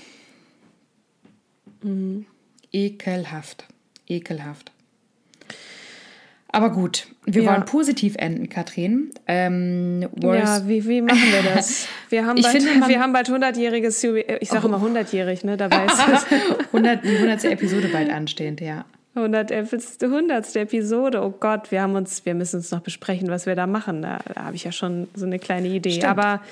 Mhm. 1.83 2.27
Ekelhaft. 2.73 3.67
Ekelhaft. 4.09 4.73
Aber 6.55 6.71
gut, 6.71 7.07
wir 7.25 7.43
ja. 7.43 7.51
wollen 7.51 7.65
positiv 7.65 8.15
enden, 8.19 8.51
Katrin. 8.51 9.11
Ähm, 9.27 10.07
ja, 10.21 10.69
wie, 10.69 10.87
wie 10.87 11.01
machen 11.01 11.33
wir 11.33 11.55
das? 11.55 11.89
Wir 12.11 12.27
haben, 12.27 12.43
bald, 12.43 12.63
finde, 12.63 12.89
wir 12.89 13.01
haben 13.01 13.15
bald 13.15 13.31
100-jähriges 13.31 14.05
Ich 14.41 14.51
sage 14.51 14.67
oh. 14.67 14.69
immer 14.69 14.77
100-jährig, 14.77 15.45
ne? 15.45 15.57
Dabei 15.57 15.87
ist 15.87 15.95
es 15.95 16.27
100, 16.75 17.03
die 17.03 17.17
100. 17.17 17.45
Episode 17.45 17.89
bald 17.89 18.11
anstehend, 18.11 18.61
ja. 18.61 18.85
100. 19.15 19.51
100. 19.51 20.57
Episode. 20.57 21.23
Oh 21.23 21.31
Gott, 21.31 21.71
wir 21.71 21.81
haben 21.81 21.95
uns, 21.95 22.27
wir 22.27 22.35
müssen 22.35 22.57
uns 22.57 22.71
noch 22.71 22.81
besprechen, 22.81 23.29
was 23.29 23.47
wir 23.47 23.55
da 23.55 23.67
machen. 23.67 24.03
Da, 24.03 24.19
da 24.35 24.45
habe 24.45 24.57
ich 24.57 24.65
ja 24.65 24.73
schon 24.73 25.09
so 25.15 25.25
eine 25.25 25.39
kleine 25.39 25.69
Idee. 25.69 25.93
Stimmt. 25.93 26.05
Aber 26.07 26.43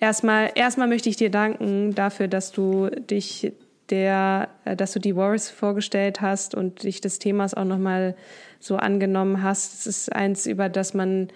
erstmal, 0.00 0.50
erstmal 0.54 0.88
möchte 0.88 1.10
ich 1.10 1.16
dir 1.16 1.30
danken 1.30 1.94
dafür, 1.94 2.26
dass 2.26 2.52
du 2.52 2.88
dich 2.88 3.52
der, 3.92 4.48
äh, 4.64 4.74
dass 4.74 4.92
du 4.92 4.98
die 4.98 5.14
Wars 5.14 5.50
vorgestellt 5.50 6.20
hast 6.20 6.56
und 6.56 6.82
dich 6.82 7.00
des 7.00 7.20
Themas 7.20 7.54
auch 7.54 7.64
nochmal 7.64 8.16
so 8.58 8.76
angenommen 8.76 9.42
hast. 9.42 9.74
Es 9.74 9.86
ist 9.86 10.12
eins, 10.12 10.46
über 10.46 10.68
das 10.68 10.94
man 10.94 11.28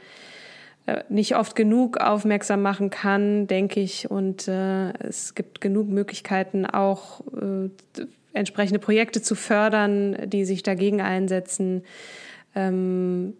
äh, 0.86 1.04
nicht 1.08 1.36
oft 1.36 1.54
genug 1.54 1.98
aufmerksam 1.98 2.62
machen 2.62 2.90
kann, 2.90 3.46
denke 3.46 3.80
ich. 3.80 4.10
Und 4.10 4.48
äh, 4.48 4.90
es 5.06 5.34
gibt 5.34 5.60
genug 5.60 5.88
Möglichkeiten, 5.88 6.64
auch 6.64 7.20
äh, 7.34 7.68
entsprechende 8.32 8.78
Projekte 8.78 9.20
zu 9.20 9.34
fördern, 9.34 10.16
die 10.26 10.44
sich 10.44 10.62
dagegen 10.62 11.02
einsetzen. 11.02 11.84
Ähm, 12.54 13.34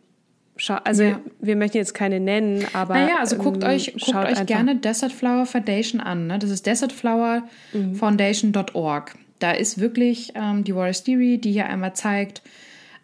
also 0.85 1.03
ja. 1.03 1.21
wir 1.41 1.57
möchten 1.57 1.77
jetzt 1.77 1.93
keine 1.95 2.21
nennen, 2.21 2.65
aber 2.73 2.95
naja, 2.95 3.17
also 3.21 3.37
guckt 3.37 3.63
ähm, 3.63 3.69
euch 3.71 3.95
guckt 3.95 4.17
euch 4.17 4.47
gerne 4.47 4.77
Desert 4.77 5.13
Flower 5.13 5.45
Foundation 5.47 6.01
an. 6.01 6.27
Ne? 6.27 6.39
Das 6.39 6.51
ist 6.51 6.67
desertflowerfoundation.org. 6.67 9.15
Mhm. 9.15 9.19
Da 9.39 9.53
ist 9.53 9.79
wirklich 9.79 10.33
ähm, 10.35 10.65
die 10.65 10.75
Wallace 10.75 11.05
Theory, 11.05 11.39
die 11.39 11.53
hier 11.53 11.67
einmal 11.67 11.95
zeigt, 11.95 12.43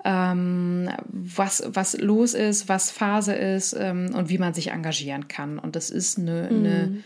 ähm, 0.05 0.91
was, 1.09 1.63
was 1.67 1.97
los 1.99 2.35
ist, 2.35 2.69
was 2.69 2.91
Phase 2.91 3.35
ist 3.35 3.77
ähm, 3.79 4.11
und 4.15 4.29
wie 4.31 4.39
man 4.39 4.55
sich 4.55 4.71
engagieren 4.71 5.29
kann. 5.29 5.59
Und 5.59 5.77
das 5.77 5.91
ist 5.91 6.19
eine, 6.19 6.49
mhm. 6.51 6.59
eine 6.59 6.97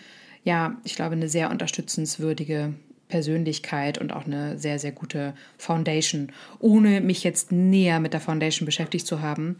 ja, 0.44 0.76
ich 0.84 0.94
glaube, 0.94 1.16
eine 1.16 1.28
sehr 1.28 1.50
unterstützenswürdige 1.50 2.74
Persönlichkeit 3.08 3.98
und 3.98 4.12
auch 4.12 4.26
eine 4.26 4.58
sehr, 4.58 4.78
sehr 4.78 4.92
gute 4.92 5.34
Foundation, 5.58 6.32
ohne 6.58 7.00
mich 7.00 7.24
jetzt 7.24 7.52
näher 7.52 8.00
mit 8.00 8.12
der 8.12 8.20
Foundation 8.20 8.66
beschäftigt 8.66 9.06
zu 9.06 9.20
haben. 9.20 9.56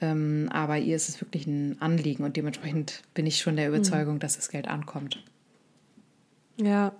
Ähm, 0.00 0.48
aber 0.52 0.78
ihr 0.78 0.96
ist 0.96 1.08
es 1.08 1.20
wirklich 1.20 1.46
ein 1.46 1.76
Anliegen 1.80 2.24
und 2.24 2.36
dementsprechend 2.36 3.02
bin 3.14 3.26
ich 3.26 3.38
schon 3.38 3.56
der 3.56 3.68
mhm. 3.68 3.76
Überzeugung, 3.76 4.14
mhm. 4.14 4.20
dass 4.20 4.36
das 4.36 4.48
Geld 4.48 4.68
ankommt. 4.68 5.22
Ja, 6.56 6.92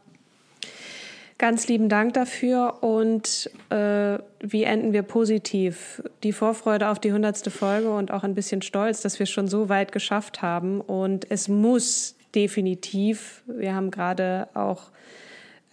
Ganz 1.36 1.66
lieben 1.66 1.88
Dank 1.88 2.14
dafür 2.14 2.82
und 2.82 3.50
äh, 3.68 4.18
wie 4.40 4.62
enden 4.62 4.92
wir 4.92 5.02
positiv? 5.02 6.00
Die 6.22 6.32
Vorfreude 6.32 6.88
auf 6.88 7.00
die 7.00 7.12
hundertste 7.12 7.50
Folge 7.50 7.92
und 7.92 8.12
auch 8.12 8.22
ein 8.22 8.36
bisschen 8.36 8.62
Stolz, 8.62 9.02
dass 9.02 9.18
wir 9.18 9.26
schon 9.26 9.48
so 9.48 9.68
weit 9.68 9.90
geschafft 9.90 10.42
haben. 10.42 10.80
Und 10.80 11.28
es 11.30 11.48
muss 11.48 12.14
definitiv, 12.36 13.42
wir 13.48 13.74
haben 13.74 13.90
gerade 13.90 14.46
auch 14.54 14.90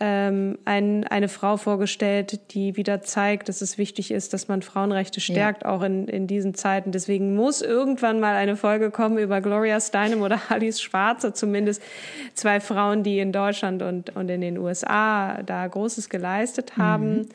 ähm, 0.04 0.58
ein, 0.66 1.06
eine 1.06 1.30
Frau 1.30 1.58
vorgestellt, 1.58 2.40
die 2.56 2.76
wieder 2.76 3.04
zeigt, 3.04 3.50
dass 3.50 3.62
es 3.62 3.78
wichtig 3.78 4.10
ist, 4.10 4.34
dass 4.34 4.48
man 4.48 4.64
Frauenrechte 4.64 5.22
stärkt, 5.22 5.62
ja. 5.62 5.70
auch 5.70 5.84
in, 5.84 6.08
in 6.08 6.26
diesen 6.26 6.56
Zeiten. 6.56 6.92
Deswegen 6.92 7.36
muss 7.36 7.62
irgendwann 7.62 8.20
mal 8.20 8.34
eine 8.34 8.56
Folge 8.58 8.90
kommen 8.90 9.20
über 9.20 9.42
Gloria 9.42 9.80
Steinem 9.80 10.24
oder 10.24 10.42
Alice 10.50 10.82
Schwarzer, 10.82 11.36
zumindest 11.36 11.84
zwei 12.34 12.60
Frauen, 12.60 13.04
die 13.04 13.20
in 13.20 13.32
Deutschland 13.32 13.84
und, 13.84 14.16
und 14.16 14.28
in 14.30 14.42
den 14.42 14.58
USA 14.58 15.44
da 15.44 15.68
Großes 15.68 16.10
geleistet 16.10 16.78
haben. 16.78 17.20
Mhm. 17.20 17.30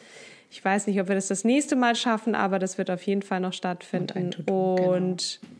Ich 0.50 0.64
weiß 0.64 0.88
nicht, 0.88 1.00
ob 1.00 1.06
wir 1.06 1.14
das 1.14 1.28
das 1.28 1.44
nächste 1.44 1.76
Mal 1.76 1.94
schaffen, 1.94 2.34
aber 2.34 2.58
das 2.58 2.78
wird 2.78 2.90
auf 2.90 3.02
jeden 3.02 3.22
Fall 3.22 3.38
noch 3.38 3.52
stattfinden. 3.52 4.34
Und, 4.46 4.48
ein 4.48 4.84
und 4.84 5.40
genau. 5.40 5.54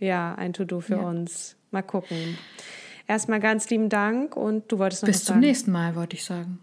ja, 0.00 0.34
ein 0.34 0.52
To-Do 0.52 0.80
für 0.80 0.96
ja. 0.96 1.00
uns. 1.00 1.56
Mal 1.70 1.82
gucken. 1.82 2.36
Erstmal 3.12 3.40
ganz 3.40 3.68
lieben 3.68 3.90
Dank 3.90 4.38
und 4.38 4.72
du 4.72 4.78
wolltest 4.78 5.02
noch 5.02 5.08
Bis 5.08 5.24
zum 5.24 5.38
nächsten 5.38 5.70
Mal, 5.70 5.94
wollte 5.96 6.16
ich 6.16 6.24
sagen. 6.24 6.60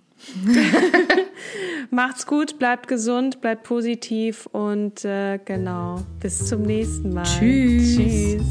Macht's 1.92 2.26
gut, 2.26 2.58
bleibt 2.58 2.88
gesund, 2.88 3.40
bleibt 3.40 3.62
positiv 3.62 4.48
und 4.48 5.06
äh, 5.06 5.38
genau, 5.46 6.02
bis 6.20 6.48
zum 6.48 6.64
nächsten 6.64 7.14
Mal. 7.14 7.22
Tschüss. 7.22 7.98
Tschüss. 7.98 8.42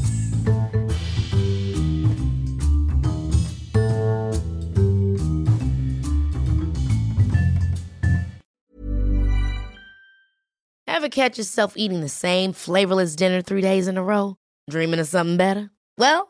Ever 10.87 11.09
catch 11.09 11.37
yourself 11.37 11.75
eating 11.75 11.99
the 11.99 12.07
same 12.07 12.53
flavorless 12.53 13.17
dinner 13.17 13.43
three 13.43 13.61
days 13.61 13.89
in 13.89 13.97
a 13.97 14.01
row? 14.01 14.37
Dreaming 14.69 15.01
of 15.01 15.07
something 15.07 15.35
better? 15.35 15.71
Well, 15.97 16.29